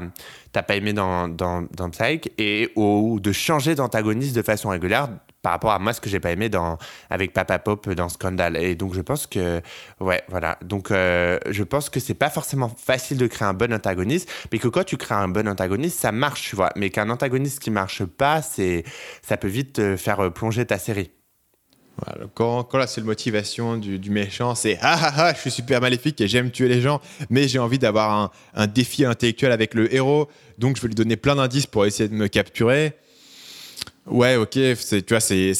[0.52, 5.08] t'as pas aimé dans, dans, dans Psych, et ou de changer d'antagoniste de façon régulière
[5.42, 6.78] par rapport à moi ce que j'ai pas aimé dans
[7.10, 8.56] avec Papa Pop dans Scandal.
[8.56, 9.60] Et donc je pense que
[10.00, 10.58] ouais voilà.
[10.62, 14.58] Donc euh, je pense que c'est pas forcément facile de créer un bon antagoniste mais
[14.58, 16.70] que quand tu crées un bon antagoniste ça marche tu vois.
[16.76, 18.84] Mais qu'un antagoniste qui marche pas c'est
[19.22, 21.10] ça peut vite te faire euh, plonger ta série.
[22.06, 25.50] Voilà, quand, quand la seule motivation du, du méchant, c'est ah ah ah, je suis
[25.50, 29.52] super maléfique et j'aime tuer les gens, mais j'ai envie d'avoir un, un défi intellectuel
[29.52, 32.96] avec le héros, donc je vais lui donner plein d'indices pour essayer de me capturer.
[34.06, 35.54] Ouais, ok, tu vois, c'est,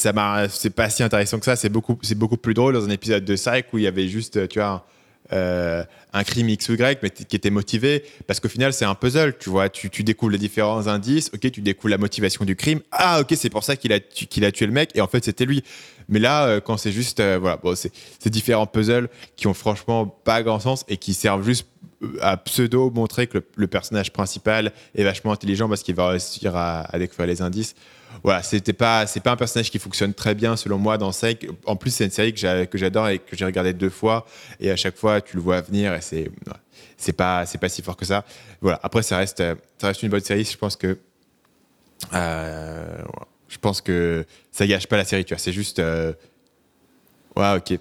[0.75, 1.55] pas si intéressant que ça.
[1.55, 4.07] C'est beaucoup, c'est beaucoup plus drôle dans un épisode de Psych où il y avait
[4.09, 4.85] juste, tu vois,
[5.31, 8.03] euh, un crime X ou Y, mais qui était motivé.
[8.27, 9.69] Parce qu'au final, c'est un puzzle, tu vois.
[9.69, 12.81] Tu, tu découvres les différents indices, ok, tu découvres la motivation du crime.
[12.91, 15.63] Ah, ok, c'est pour ça qu'il a, tué le mec, et en fait, c'était lui.
[16.09, 20.05] Mais là, euh, quand c'est juste, euh, voilà, bon, c'est, différents puzzles qui ont franchement
[20.05, 21.65] pas grand sens et qui servent juste
[22.03, 26.57] euh, à pseudo montrer que le, personnage principal est vachement intelligent parce qu'il va réussir
[26.57, 27.73] à découvrir les indices.
[28.23, 31.45] Voilà, c'était pas, c'est pas un personnage qui fonctionne très bien selon moi dans Psych.
[31.65, 34.25] En plus, c'est une série que, j'a- que j'adore et que j'ai regardé deux fois.
[34.61, 36.31] Et à chaque fois, tu le vois venir et c'est,
[36.97, 38.23] c'est pas, c'est pas si fort que ça.
[38.61, 38.79] Voilà.
[38.81, 39.43] Après, ça reste,
[39.77, 40.45] ça reste une bonne série.
[40.45, 40.97] Je pense que,
[42.13, 42.97] euh,
[43.49, 45.25] je pense que ça gâche pas la série.
[45.25, 46.13] Tu vois, c'est juste, euh,
[47.35, 47.77] ouais, ok.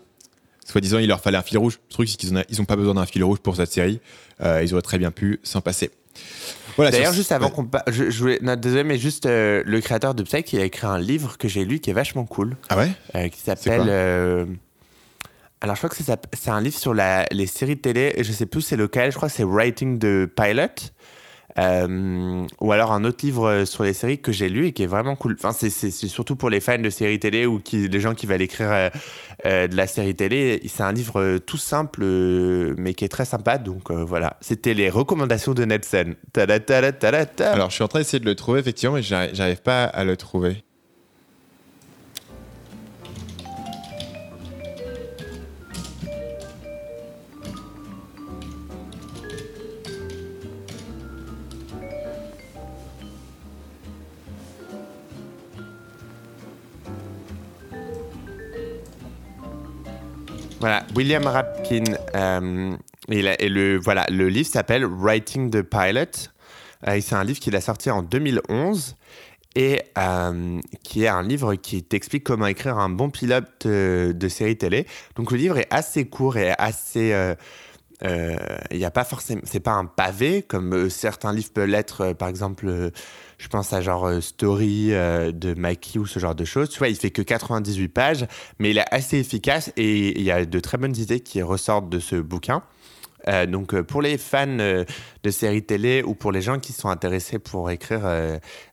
[0.64, 1.78] Soi-disant, il leur fallait un fil rouge.
[1.88, 4.01] Le truc, c'est qu'ils ont, ils ont pas besoin d'un fil rouge pour cette série.
[4.40, 5.90] Euh, ils auraient très bien pu s'en passer.
[6.76, 7.52] Voilà, D'ailleurs, juste avant ouais.
[7.52, 10.60] qu'on pa- je, je voulais, non, désolé, mais juste euh, le créateur de Psych, il
[10.60, 12.90] a écrit un livre que j'ai lu qui est vachement cool, Ah ouais?
[13.14, 13.82] Euh, qui s'appelle.
[13.88, 14.46] euh,
[15.60, 15.96] alors, je crois que
[16.36, 18.14] c'est un livre sur la, les séries de télé.
[18.18, 19.12] Je sais plus c'est lequel.
[19.12, 20.90] Je crois que c'est Writing the Pilot.
[21.59, 24.84] Euh, ou alors un autre livre euh, sur les séries que j'ai lu et qui
[24.84, 25.36] est vraiment cool.
[25.38, 28.40] Enfin, c'est- surtout pour les fans de séries télé ou qui, les gens qui veulent
[28.42, 28.70] écrire
[29.44, 30.62] euh, de la série télé.
[30.66, 32.05] C'est un livre tout simple,
[32.78, 33.59] mais qui est très sympa.
[33.59, 36.14] Donc voilà, c'était les recommandations de Nelson.
[36.32, 37.53] Tada, tada, tada, tada.
[37.53, 40.16] Alors, je suis en train d'essayer de le trouver, effectivement, mais j'arrive pas à le
[40.16, 40.64] trouver.
[60.62, 61.82] Voilà, William Rapkin.
[62.14, 62.76] euh,
[63.08, 66.30] et, le, voilà, le livre s'appelle Writing the Pilot.
[66.86, 68.94] Euh, c'est un livre qu'il a sorti en 2011
[69.56, 74.56] et euh, qui est un livre qui t'explique comment écrire un bon pilote de série
[74.56, 74.86] télé.
[75.16, 77.12] Donc le livre est assez court et assez,
[78.03, 78.36] euh,
[78.70, 82.28] il n'y a pas forcément, c'est pas un pavé comme certains livres peuvent l'être, par
[82.28, 82.90] exemple,
[83.38, 86.68] je pense à genre Story de Mikey ou ce genre de choses.
[86.68, 88.26] Tu vois, il fait que 98 pages,
[88.59, 91.88] mais il est assez efficace et il y a de très bonnes idées qui ressortent
[91.88, 92.62] de ce bouquin.
[93.28, 94.84] Euh, donc euh, pour les fans euh,
[95.22, 98.03] de séries télé ou pour les gens qui sont intéressés pour écrire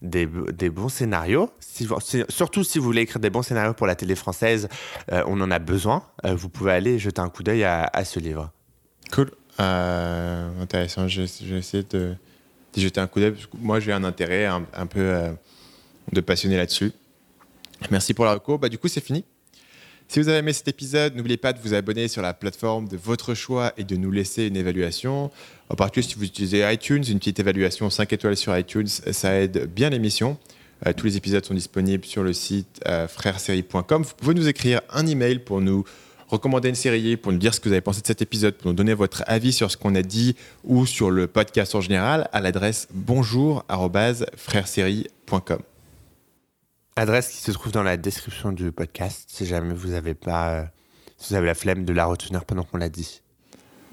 [0.01, 1.49] des, bons scénarios,
[2.29, 4.67] surtout si vous voulez écrire des bons scénarios pour la télé française,
[5.11, 6.03] on en a besoin.
[6.23, 8.51] vous pouvez aller jeter un coup d'œil à, ce livre.
[9.11, 11.07] Cool, intéressant.
[11.07, 12.15] Je, essayer de,
[12.75, 13.35] jeter un coup d'œil.
[13.59, 15.31] Moi, j'ai un intérêt un, peu
[16.11, 16.91] de passionné là-dessus.
[17.91, 18.59] Merci pour la recours.
[18.59, 19.23] Bah, du coup, c'est fini.
[20.07, 22.97] Si vous avez aimé cet épisode, n'oubliez pas de vous abonner sur la plateforme de
[22.97, 25.29] votre choix et de nous laisser une évaluation.
[25.69, 29.71] En particulier, si vous utilisez iTunes, une petite évaluation 5 étoiles sur iTunes, ça aide
[29.71, 30.39] bien l'émission.
[30.87, 34.01] Euh, tous les épisodes sont disponibles sur le site euh, frèresérie.com.
[34.01, 35.83] Vous pouvez nous écrire un email pour nous
[36.29, 38.67] recommander une série, pour nous dire ce que vous avez pensé de cet épisode, pour
[38.67, 42.29] nous donner votre avis sur ce qu'on a dit ou sur le podcast en général
[42.31, 45.59] à l'adresse bonjour@frèresérie.com.
[46.95, 50.63] Adresse qui se trouve dans la description du podcast si jamais vous avez pas, euh,
[51.27, 53.21] vous avez la flemme de la retenir pendant qu'on l'a dit.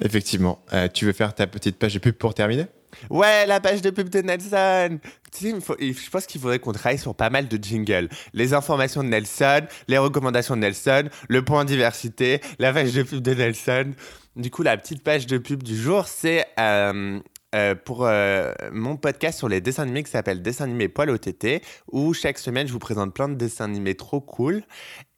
[0.00, 0.58] Effectivement.
[0.72, 2.66] Euh, tu veux faire ta petite page de pub pour terminer?
[3.10, 4.98] Ouais, la page de pub de Nelson.
[5.40, 8.08] Je pense qu'il faudrait qu'on travaille sur pas mal de jingles.
[8.32, 13.20] Les informations de Nelson, les recommandations de Nelson, le point diversité, la page de pub
[13.20, 13.92] de Nelson.
[14.36, 17.20] Du coup, la petite page de pub du jour, c'est euh,
[17.54, 21.16] euh, pour euh, mon podcast sur les dessins animés qui s'appelle Dessins animés poil au
[21.16, 24.62] TT, où chaque semaine je vous présente plein de dessins animés trop cool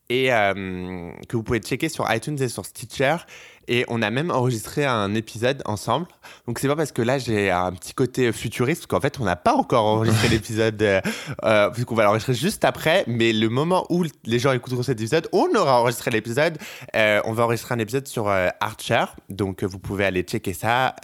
[0.09, 3.17] et euh, que vous pouvez checker sur iTunes et sur Stitcher.
[3.69, 6.07] Et on a même enregistré un épisode ensemble.
[6.47, 9.25] Donc c'est pas parce que là j'ai un petit côté futuriste, parce qu'en fait on
[9.25, 10.99] n'a pas encore enregistré l'épisode, euh,
[11.43, 13.03] euh, puisqu'on va l'enregistrer juste après.
[13.05, 16.57] Mais le moment où les gens écouteront cet épisode, on aura enregistré l'épisode.
[16.95, 19.05] Euh, on va enregistrer un épisode sur Archer.
[19.29, 20.95] Donc vous pouvez aller checker ça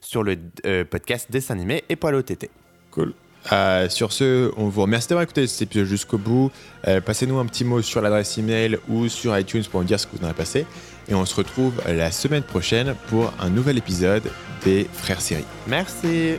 [0.00, 0.36] sur le
[0.84, 2.50] podcast Dessin animé et Poil au TT.
[2.92, 3.14] Cool.
[3.52, 6.50] Euh, sur ce, on vous remercie d'avoir écouté cet épisode jusqu'au bout.
[6.86, 10.06] Euh, passez-nous un petit mot sur l'adresse email ou sur iTunes pour nous dire ce
[10.06, 10.66] que vous en avez passé.
[11.08, 14.22] Et on se retrouve la semaine prochaine pour un nouvel épisode
[14.64, 15.44] des Frères Série.
[15.66, 16.38] Merci.